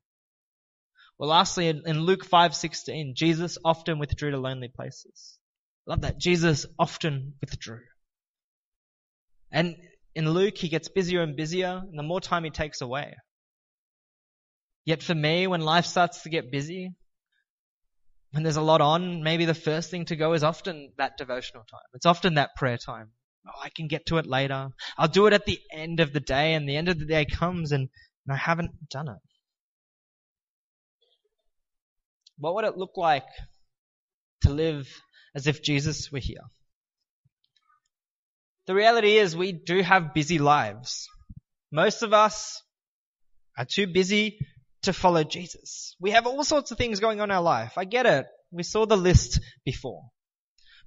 Well, 1.17 1.29
lastly, 1.29 1.67
in 1.67 2.01
Luke 2.01 2.25
5:16, 2.25 3.13
Jesus 3.15 3.57
often 3.65 3.99
withdrew 3.99 4.31
to 4.31 4.37
lonely 4.37 4.69
places. 4.69 5.37
Love 5.85 6.01
that. 6.01 6.17
Jesus 6.17 6.65
often 6.77 7.35
withdrew. 7.41 7.81
And 9.51 9.75
in 10.15 10.29
Luke, 10.29 10.57
he 10.57 10.69
gets 10.69 10.87
busier 10.87 11.21
and 11.21 11.35
busier, 11.35 11.81
and 11.83 11.97
the 11.97 12.03
more 12.03 12.21
time 12.21 12.43
he 12.43 12.49
takes 12.49 12.81
away. 12.81 13.15
Yet 14.85 15.03
for 15.03 15.15
me, 15.15 15.47
when 15.47 15.61
life 15.61 15.85
starts 15.85 16.23
to 16.23 16.29
get 16.29 16.51
busy, 16.51 16.95
when 18.31 18.43
there's 18.43 18.55
a 18.55 18.61
lot 18.61 18.81
on, 18.81 19.23
maybe 19.23 19.45
the 19.45 19.53
first 19.53 19.89
thing 19.91 20.05
to 20.05 20.15
go 20.15 20.33
is 20.33 20.43
often 20.43 20.93
that 20.97 21.17
devotional 21.17 21.63
time. 21.63 21.81
It's 21.93 22.05
often 22.05 22.35
that 22.35 22.55
prayer 22.55 22.77
time. 22.77 23.11
Oh, 23.49 23.61
I 23.63 23.69
can 23.75 23.87
get 23.87 24.05
to 24.07 24.17
it 24.17 24.27
later. 24.27 24.69
I'll 24.97 25.07
do 25.07 25.25
it 25.27 25.33
at 25.33 25.45
the 25.45 25.59
end 25.73 25.99
of 25.99 26.13
the 26.13 26.19
day, 26.19 26.53
and 26.53 26.67
the 26.67 26.77
end 26.77 26.89
of 26.89 26.99
the 26.99 27.05
day 27.05 27.25
comes 27.25 27.71
and, 27.71 27.89
and 28.25 28.33
I 28.33 28.37
haven't 28.37 28.71
done 28.89 29.07
it. 29.07 29.17
What 32.37 32.55
would 32.55 32.65
it 32.65 32.77
look 32.77 32.95
like 32.95 33.27
to 34.41 34.51
live 34.51 34.87
as 35.35 35.47
if 35.47 35.63
Jesus 35.63 36.11
were 36.11 36.19
here? 36.19 36.43
The 38.67 38.75
reality 38.75 39.17
is 39.17 39.35
we 39.35 39.51
do 39.51 39.81
have 39.81 40.13
busy 40.13 40.37
lives. 40.37 41.07
Most 41.71 42.03
of 42.03 42.13
us 42.13 42.61
are 43.57 43.65
too 43.65 43.87
busy 43.87 44.37
to 44.83 44.93
follow 44.93 45.23
Jesus. 45.23 45.95
We 45.99 46.11
have 46.11 46.27
all 46.27 46.43
sorts 46.43 46.71
of 46.71 46.77
things 46.77 46.99
going 46.99 47.19
on 47.19 47.29
in 47.29 47.35
our 47.35 47.41
life. 47.41 47.73
I 47.77 47.85
get 47.85 48.05
it. 48.05 48.25
We 48.51 48.63
saw 48.63 48.85
the 48.85 48.95
list 48.95 49.39
before. 49.65 50.03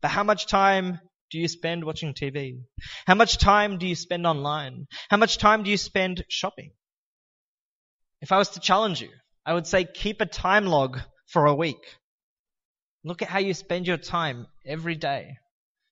But 0.00 0.10
how 0.10 0.24
much 0.24 0.46
time 0.46 1.00
do 1.32 1.38
you 1.38 1.48
spend 1.48 1.82
watching 1.82 2.12
TV? 2.12 2.60
How 3.06 3.14
much 3.14 3.38
time 3.38 3.78
do 3.78 3.86
you 3.86 3.94
spend 3.94 4.26
online? 4.26 4.86
How 5.08 5.16
much 5.16 5.38
time 5.38 5.62
do 5.62 5.70
you 5.70 5.78
spend 5.78 6.24
shopping? 6.28 6.72
If 8.20 8.32
I 8.32 8.38
was 8.38 8.50
to 8.50 8.60
challenge 8.60 9.00
you, 9.00 9.08
I 9.44 9.54
would 9.54 9.66
say 9.66 9.84
keep 9.84 10.20
a 10.20 10.26
time 10.26 10.66
log 10.66 11.00
for 11.26 11.46
a 11.46 11.54
week. 11.54 11.82
Look 13.02 13.22
at 13.22 13.28
how 13.28 13.38
you 13.38 13.54
spend 13.54 13.86
your 13.86 13.96
time 13.96 14.46
every 14.66 14.94
day. 14.94 15.38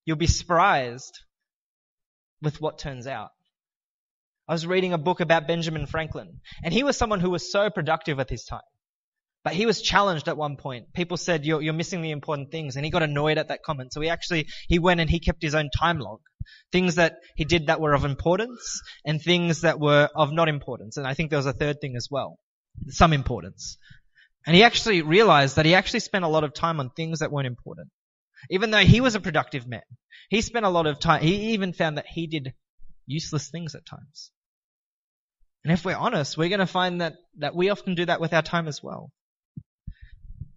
you'll 0.05 0.17
be 0.17 0.27
surprised 0.27 1.19
with 2.43 2.61
what 2.61 2.79
turns 2.79 3.07
out. 3.07 3.31
I 4.47 4.53
was 4.53 4.67
reading 4.67 4.93
a 4.93 4.99
book 4.99 5.21
about 5.21 5.47
Benjamin 5.47 5.87
Franklin, 5.87 6.41
and 6.63 6.75
he 6.75 6.83
was 6.83 6.97
someone 6.97 7.21
who 7.21 7.31
was 7.31 7.51
so 7.51 7.71
productive 7.71 8.19
with 8.19 8.29
his 8.29 8.45
time. 8.45 8.70
But 9.43 9.55
he 9.55 9.65
was 9.65 9.81
challenged 9.81 10.29
at 10.29 10.37
one 10.37 10.57
point. 10.57 10.93
People 10.93 11.17
said, 11.17 11.47
you're, 11.47 11.63
you're 11.63 11.73
missing 11.73 12.03
the 12.03 12.11
important 12.11 12.51
things. 12.51 12.77
And 12.77 12.85
he 12.85 12.91
got 12.91 13.03
annoyed 13.03 13.39
at 13.39 13.49
that 13.49 13.63
comment. 13.63 13.93
So 13.93 14.01
he 14.01 14.11
actually, 14.11 14.47
he 14.69 14.79
went 14.79 15.01
and 15.01 15.09
he 15.09 15.19
kept 15.19 15.43
his 15.43 15.55
own 15.55 15.71
time 15.71 15.99
log. 15.99 16.21
Things 16.73 16.97
that 16.97 17.17
he 17.37 17.45
did 17.45 17.69
that 17.69 17.81
were 17.81 17.95
of 17.95 18.05
importance 18.05 18.83
and 19.05 19.21
things 19.21 19.63
that 19.63 19.81
were 19.81 20.09
of 20.15 20.33
not 20.33 20.49
importance. 20.49 20.99
And 20.99 21.07
I 21.07 21.15
think 21.15 21.31
there 21.31 21.39
was 21.39 21.47
a 21.47 21.55
third 21.55 21.81
thing 21.81 21.97
as 21.97 22.09
well. 22.11 22.39
Some 22.89 23.13
importance. 23.15 23.79
And 24.47 24.55
he 24.55 24.63
actually 24.63 25.03
realized 25.03 25.57
that 25.57 25.67
he 25.67 25.75
actually 25.75 26.01
spent 26.01 26.25
a 26.25 26.29
lot 26.29 26.45
of 26.45 26.53
time 26.53 26.81
on 26.81 26.91
things 26.91 27.21
that 27.21 27.33
weren't 27.33 27.47
important. 27.47 27.89
Even 28.51 28.71
though 28.71 28.79
he 28.79 29.01
was 29.01 29.15
a 29.15 29.21
productive 29.21 29.67
man, 29.67 29.83
he 30.29 30.41
spent 30.41 30.65
a 30.65 30.71
lot 30.71 30.87
of 30.87 30.99
time, 30.99 31.23
he 31.23 31.53
even 31.53 31.73
found 31.73 31.99
that 31.99 32.07
he 32.07 32.27
did 32.27 32.55
useless 33.07 33.51
things 33.51 33.75
at 33.75 33.85
times. 33.85 34.31
And 35.63 35.73
if 35.73 35.85
we're 35.85 35.97
honest, 35.97 36.39
we're 36.39 36.49
going 36.49 36.61
to 36.61 36.67
find 36.67 37.03
that, 37.03 37.15
that 37.39 37.55
we 37.55 37.69
often 37.69 37.95
do 37.95 38.07
that 38.07 38.21
with 38.21 38.33
our 38.33 38.43
time 38.43 38.67
as 38.67 38.83
well. 38.83 39.11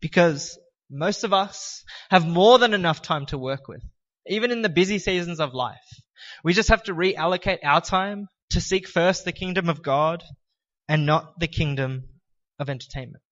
Because 0.04 0.60
most 0.92 1.24
of 1.24 1.32
us 1.32 1.82
have 2.12 2.28
more 2.28 2.60
than 2.60 2.74
enough 2.74 3.02
time 3.02 3.26
to 3.28 3.38
work 3.38 3.70
with, 3.70 3.82
even 4.28 4.52
in 4.52 4.62
the 4.62 4.68
busy 4.68 5.00
seasons 5.00 5.39
of 5.39 5.54
life. 5.54 5.78
We 6.44 6.54
just 6.54 6.68
have 6.68 6.84
to 6.84 6.94
reallocate 6.94 7.60
our 7.63 7.80
time 7.80 8.28
to 8.50 8.60
seek 8.60 8.86
first 8.86 9.24
the 9.24 9.32
kingdom 9.32 9.70
of 9.70 9.82
God 9.82 10.22
and 10.89 11.06
not 11.06 11.39
the 11.39 11.48
kingdom 11.48 12.04
of 12.60 12.70
entertainment. 12.70 13.24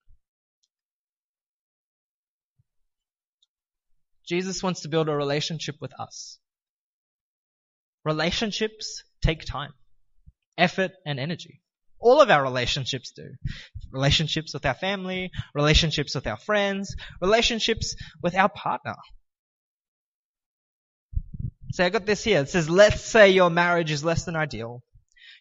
Jesus 4.26 4.62
wants 4.62 4.80
to 4.80 4.88
build 4.88 5.10
a 5.10 5.14
relationship 5.14 5.74
with 5.78 5.92
us. 6.00 6.38
Relationships 8.02 9.04
take 9.20 9.44
time, 9.44 9.74
effort, 10.56 10.92
and 11.04 11.20
energy. 11.20 11.61
All 12.02 12.20
of 12.20 12.30
our 12.30 12.42
relationships 12.42 13.12
do. 13.12 13.30
Relationships 13.92 14.52
with 14.52 14.66
our 14.66 14.74
family, 14.74 15.30
relationships 15.54 16.14
with 16.14 16.26
our 16.26 16.36
friends, 16.36 16.94
relationships 17.20 17.94
with 18.22 18.34
our 18.34 18.48
partner. 18.48 18.96
So 21.72 21.84
I 21.84 21.90
got 21.90 22.04
this 22.04 22.22
here. 22.22 22.40
It 22.40 22.50
says, 22.50 22.68
let's 22.68 23.00
say 23.00 23.30
your 23.30 23.48
marriage 23.48 23.90
is 23.90 24.04
less 24.04 24.24
than 24.24 24.36
ideal. 24.36 24.82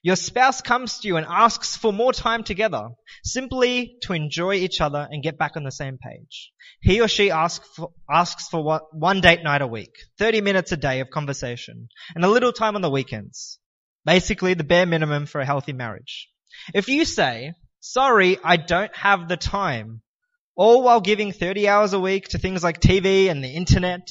Your 0.04 0.16
spouse 0.16 0.62
comes 0.62 1.00
to 1.00 1.08
you 1.08 1.18
and 1.18 1.28
asks 1.30 1.76
for 1.76 1.94
more 1.94 2.14
time 2.14 2.44
together, 2.44 2.90
simply 3.24 3.98
to 4.04 4.14
enjoy 4.14 4.56
each 4.56 4.82
other 4.82 5.08
and 5.10 5.22
get 5.22 5.38
back 5.38 5.56
on 5.56 5.64
the 5.64 5.72
same 5.72 5.98
page. 5.98 6.52
He 6.82 7.02
or 7.02 7.08
she 7.08 7.30
asks 7.30 7.68
for, 7.76 7.92
asks 8.10 8.48
for 8.48 8.64
what, 8.64 8.96
one 8.96 9.22
date 9.22 9.44
night 9.44 9.62
a 9.62 9.68
week, 9.68 9.92
30 10.18 10.42
minutes 10.42 10.72
a 10.72 10.78
day 10.78 11.02
of 11.02 11.12
conversation, 11.12 11.88
and 12.16 12.24
a 12.24 12.30
little 12.30 12.52
time 12.52 12.76
on 12.76 12.82
the 12.82 12.90
weekends. 12.90 13.60
Basically 14.04 14.56
the 14.56 14.64
bare 14.64 14.88
minimum 14.88 15.28
for 15.28 15.42
a 15.42 15.46
healthy 15.46 15.74
marriage. 15.74 16.30
If 16.74 16.88
you 16.88 17.06
say, 17.06 17.54
sorry, 17.80 18.38
I 18.44 18.58
don't 18.58 18.96
have 18.96 19.28
the 19.28 19.38
time, 19.38 20.02
all 20.56 20.84
while 20.84 21.02
giving 21.02 21.32
30 21.32 21.68
hours 21.68 21.94
a 21.94 22.00
week 22.00 22.30
to 22.30 22.38
things 22.38 22.64
like 22.64 22.80
TV 22.80 23.30
and 23.30 23.44
the 23.44 23.50
internet, 23.50 24.08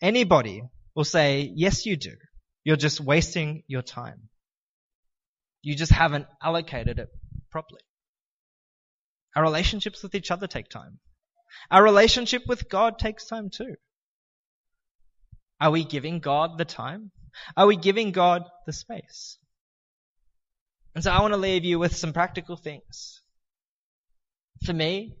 anybody 0.00 0.62
will 0.94 1.04
say, 1.04 1.50
yes 1.54 1.86
you 1.86 1.96
do. 1.96 2.14
You're 2.64 2.76
just 2.76 3.00
wasting 3.00 3.62
your 3.66 3.82
time. 3.82 4.28
You 5.62 5.74
just 5.74 5.92
haven't 5.92 6.26
allocated 6.42 6.98
it 6.98 7.08
properly. 7.50 7.80
Our 9.34 9.42
relationships 9.42 10.02
with 10.02 10.14
each 10.14 10.30
other 10.30 10.46
take 10.46 10.68
time. 10.68 10.98
Our 11.70 11.82
relationship 11.82 12.42
with 12.46 12.68
God 12.68 12.98
takes 12.98 13.26
time 13.26 13.50
too. 13.50 13.74
Are 15.60 15.70
we 15.70 15.84
giving 15.84 16.20
God 16.20 16.58
the 16.58 16.64
time? 16.64 17.10
Are 17.56 17.66
we 17.66 17.76
giving 17.76 18.12
God 18.12 18.44
the 18.66 18.72
space? 18.72 19.38
And 20.94 21.04
so 21.04 21.10
I 21.10 21.20
want 21.20 21.34
to 21.34 21.38
leave 21.38 21.64
you 21.64 21.78
with 21.78 21.96
some 21.96 22.12
practical 22.12 22.56
things. 22.56 23.22
For 24.64 24.72
me, 24.72 25.16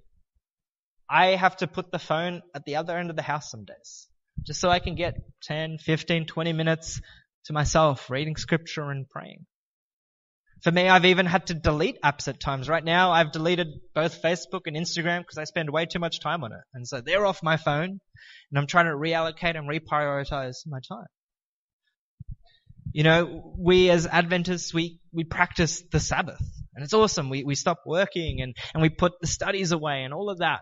I 1.08 1.28
have 1.28 1.56
to 1.58 1.66
put 1.66 1.90
the 1.90 1.98
phone 1.98 2.42
at 2.54 2.64
the 2.64 2.76
other 2.76 2.96
end 2.96 3.10
of 3.10 3.16
the 3.16 3.22
house 3.22 3.50
some 3.50 3.64
days. 3.64 4.08
Just 4.46 4.60
so 4.60 4.70
I 4.70 4.78
can 4.78 4.94
get 4.94 5.14
10, 5.42 5.78
15, 5.78 6.26
20 6.26 6.52
minutes 6.52 7.00
to 7.46 7.52
myself 7.52 8.10
reading 8.10 8.36
scripture 8.36 8.90
and 8.90 9.08
praying. 9.08 9.46
For 10.62 10.70
me, 10.70 10.88
I've 10.88 11.06
even 11.06 11.24
had 11.24 11.46
to 11.46 11.54
delete 11.54 12.00
apps 12.02 12.28
at 12.28 12.38
times. 12.38 12.68
Right 12.68 12.84
now, 12.84 13.12
I've 13.12 13.32
deleted 13.32 13.68
both 13.94 14.20
Facebook 14.20 14.62
and 14.66 14.76
Instagram 14.76 15.20
because 15.20 15.38
I 15.38 15.44
spend 15.44 15.70
way 15.70 15.86
too 15.86 15.98
much 15.98 16.20
time 16.20 16.44
on 16.44 16.52
it. 16.52 16.60
And 16.74 16.86
so 16.86 17.00
they're 17.00 17.24
off 17.24 17.42
my 17.42 17.56
phone 17.56 18.00
and 18.50 18.58
I'm 18.58 18.66
trying 18.66 18.86
to 18.86 18.92
reallocate 18.92 19.56
and 19.56 19.68
reprioritize 19.68 20.66
my 20.66 20.80
time. 20.86 21.06
You 22.92 23.04
know, 23.04 23.54
we 23.56 23.90
as 23.90 24.06
Adventists, 24.06 24.74
we, 24.74 24.98
we 25.12 25.24
practice 25.24 25.82
the 25.92 26.00
Sabbath 26.00 26.42
and 26.74 26.84
it's 26.84 26.94
awesome. 26.94 27.30
We, 27.30 27.44
we 27.44 27.54
stop 27.54 27.82
working 27.86 28.40
and, 28.40 28.56
and 28.74 28.82
we 28.82 28.88
put 28.88 29.20
the 29.20 29.26
studies 29.26 29.72
away 29.72 30.02
and 30.02 30.12
all 30.12 30.30
of 30.30 30.38
that. 30.38 30.60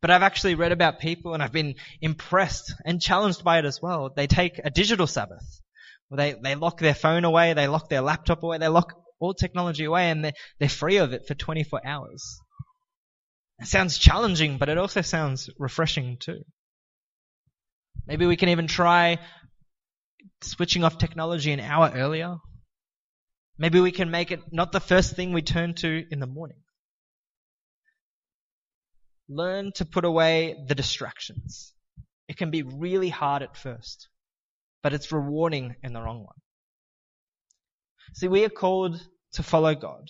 But 0.00 0.10
I've 0.10 0.22
actually 0.22 0.56
read 0.56 0.72
about 0.72 0.98
people 0.98 1.34
and 1.34 1.42
I've 1.42 1.52
been 1.52 1.74
impressed 2.00 2.74
and 2.84 3.00
challenged 3.00 3.44
by 3.44 3.58
it 3.58 3.64
as 3.64 3.80
well. 3.80 4.10
They 4.14 4.26
take 4.26 4.60
a 4.64 4.70
digital 4.70 5.06
Sabbath. 5.06 5.62
They, 6.10 6.34
they 6.42 6.54
lock 6.54 6.78
their 6.78 6.94
phone 6.94 7.24
away, 7.24 7.52
they 7.52 7.66
lock 7.68 7.88
their 7.88 8.00
laptop 8.00 8.42
away, 8.42 8.58
they 8.58 8.68
lock 8.68 8.94
all 9.18 9.34
technology 9.34 9.84
away 9.84 10.10
and 10.10 10.24
they're, 10.24 10.32
they're 10.58 10.68
free 10.68 10.98
of 10.98 11.12
it 11.12 11.26
for 11.26 11.34
24 11.34 11.80
hours. 11.84 12.40
It 13.58 13.66
sounds 13.66 13.98
challenging, 13.98 14.58
but 14.58 14.68
it 14.68 14.78
also 14.78 15.00
sounds 15.00 15.48
refreshing 15.58 16.18
too. 16.20 16.42
Maybe 18.06 18.26
we 18.26 18.36
can 18.36 18.50
even 18.50 18.68
try 18.68 19.18
switching 20.42 20.84
off 20.84 20.98
technology 20.98 21.52
an 21.52 21.60
hour 21.60 21.92
earlier. 21.94 22.36
Maybe 23.58 23.80
we 23.80 23.92
can 23.92 24.10
make 24.10 24.30
it 24.30 24.40
not 24.52 24.72
the 24.72 24.80
first 24.80 25.16
thing 25.16 25.32
we 25.32 25.42
turn 25.42 25.74
to 25.76 26.04
in 26.10 26.20
the 26.20 26.26
morning. 26.26 26.58
Learn 29.28 29.72
to 29.76 29.84
put 29.84 30.04
away 30.04 30.56
the 30.68 30.74
distractions. 30.74 31.72
It 32.28 32.36
can 32.36 32.50
be 32.50 32.62
really 32.62 33.08
hard 33.08 33.42
at 33.42 33.56
first, 33.56 34.08
but 34.82 34.92
it's 34.92 35.12
rewarding 35.12 35.76
in 35.82 35.92
the 35.92 36.02
wrong 36.02 36.24
one. 36.24 36.36
See, 38.14 38.28
we 38.28 38.44
are 38.44 38.50
called 38.50 39.00
to 39.32 39.42
follow 39.42 39.74
God. 39.74 40.08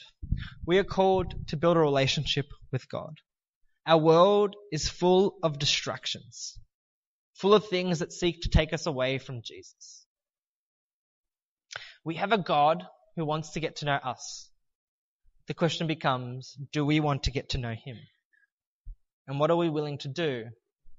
We 0.66 0.79
are 0.79 0.85
called 0.85 1.48
to 1.48 1.57
build 1.57 1.76
a 1.76 1.81
relationship 1.81 2.46
with 2.72 2.88
God. 2.88 3.14
Our 3.87 3.98
world 3.98 4.57
is 4.72 4.88
full 4.88 5.38
of 5.42 5.59
distractions, 5.59 6.59
full 7.35 7.55
of 7.55 7.68
things 7.68 8.00
that 8.00 8.12
seek 8.12 8.42
to 8.42 8.48
take 8.48 8.72
us 8.72 8.87
away 8.87 9.18
from 9.18 9.42
Jesus. 9.44 10.05
We 12.06 12.14
have 12.14 12.30
a 12.30 12.38
God 12.38 12.86
who 13.16 13.24
wants 13.24 13.50
to 13.50 13.60
get 13.60 13.76
to 13.76 13.84
know 13.84 13.96
us. 13.96 14.48
The 15.48 15.54
question 15.54 15.88
becomes, 15.88 16.56
do 16.72 16.86
we 16.86 17.00
want 17.00 17.24
to 17.24 17.32
get 17.32 17.48
to 17.48 17.58
know 17.58 17.74
Him? 17.74 17.96
And 19.26 19.40
what 19.40 19.50
are 19.50 19.56
we 19.56 19.68
willing 19.68 19.98
to 19.98 20.08
do 20.08 20.44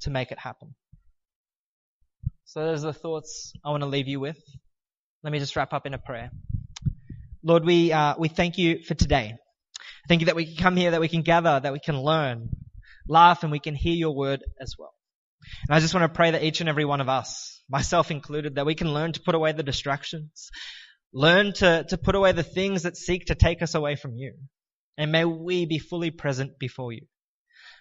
to 0.02 0.10
make 0.10 0.34
it 0.34 0.38
happen? 0.38 0.76
So 2.44 2.60
those 2.60 2.84
are 2.84 2.92
the 2.92 3.00
thoughts 3.00 3.54
I 3.64 3.70
want 3.70 3.84
to 3.84 3.88
leave 3.88 4.10
you 4.10 4.20
with. 4.20 4.38
Let 5.24 5.32
me 5.32 5.40
just 5.40 5.56
wrap 5.56 5.72
up 5.72 5.86
in 5.86 5.94
a 5.94 5.98
prayer. 5.98 6.30
Lord, 7.42 7.64
we, 7.64 7.94
uh, 7.94 8.16
we 8.20 8.28
thank 8.28 8.58
you 8.58 8.84
for 8.84 8.94
today. 8.94 9.36
Thank 10.10 10.20
you 10.20 10.26
that 10.26 10.36
we 10.36 10.46
can 10.46 10.62
come 10.62 10.76
here, 10.76 10.92
that 10.92 11.00
we 11.00 11.08
can 11.08 11.22
gather, 11.22 11.58
that 11.58 11.72
we 11.72 11.80
can 11.80 12.02
learn, 12.02 12.50
laugh, 13.08 13.44
and 13.44 13.52
we 13.54 13.60
can 13.60 13.76
hear 13.76 13.96
your 13.96 14.14
word 14.14 14.44
as 14.60 14.76
well. 14.78 14.94
And 15.70 15.74
I 15.74 15.80
just 15.80 15.94
want 15.94 16.04
to 16.04 16.14
pray 16.14 16.32
that 16.32 16.44
each 16.44 16.60
and 16.60 16.68
every 16.68 16.84
one 16.84 17.00
of 17.00 17.08
us, 17.08 17.62
myself 17.70 18.12
included, 18.12 18.56
that 18.56 18.66
we 18.66 18.76
can 18.76 18.94
learn 18.94 19.14
to 19.14 19.22
put 19.22 19.36
away 19.36 19.54
the 19.54 19.64
distractions, 19.64 20.50
learn 21.14 21.54
to, 21.54 21.86
to 21.90 21.98
put 21.98 22.16
away 22.16 22.32
the 22.32 22.44
things 22.44 22.84
that 22.84 22.98
seek 22.98 23.26
to 23.26 23.36
take 23.36 23.62
us 23.62 23.76
away 23.76 23.96
from 23.96 24.16
you. 24.16 24.34
And 24.98 25.12
may 25.12 25.26
we 25.26 25.66
be 25.66 25.80
fully 25.80 26.12
present 26.12 26.60
before 26.60 26.92
you. 26.92 27.06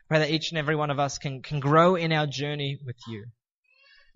Pray 0.08 0.20
that 0.20 0.30
each 0.30 0.50
and 0.50 0.58
every 0.58 0.76
one 0.76 0.90
of 0.90 0.98
us 0.98 1.18
can, 1.18 1.42
can 1.42 1.60
grow 1.60 1.96
in 1.96 2.12
our 2.12 2.26
journey 2.26 2.78
with 2.84 2.96
you 3.08 3.26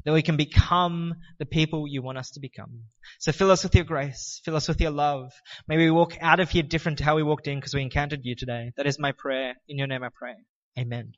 that 0.04 0.12
we 0.12 0.22
can 0.22 0.36
become 0.36 1.14
the 1.38 1.46
people 1.46 1.86
you 1.86 2.02
want 2.02 2.18
us 2.18 2.30
to 2.32 2.40
become. 2.40 2.84
So 3.18 3.32
fill 3.32 3.50
us 3.50 3.62
with 3.62 3.74
your 3.74 3.84
grace. 3.84 4.40
Fill 4.44 4.56
us 4.56 4.68
with 4.68 4.80
your 4.80 4.90
love. 4.90 5.32
May 5.68 5.76
we 5.76 5.90
walk 5.90 6.16
out 6.20 6.40
of 6.40 6.50
here 6.50 6.62
different 6.62 6.98
to 6.98 7.04
how 7.04 7.16
we 7.16 7.22
walked 7.22 7.46
in 7.46 7.58
because 7.58 7.74
we 7.74 7.82
encountered 7.82 8.20
you 8.22 8.34
today. 8.34 8.72
That 8.76 8.86
is 8.86 8.98
my 8.98 9.12
prayer. 9.12 9.54
In 9.68 9.78
your 9.78 9.86
name 9.86 10.02
I 10.02 10.08
pray. 10.12 10.34
Amen. 10.78 11.12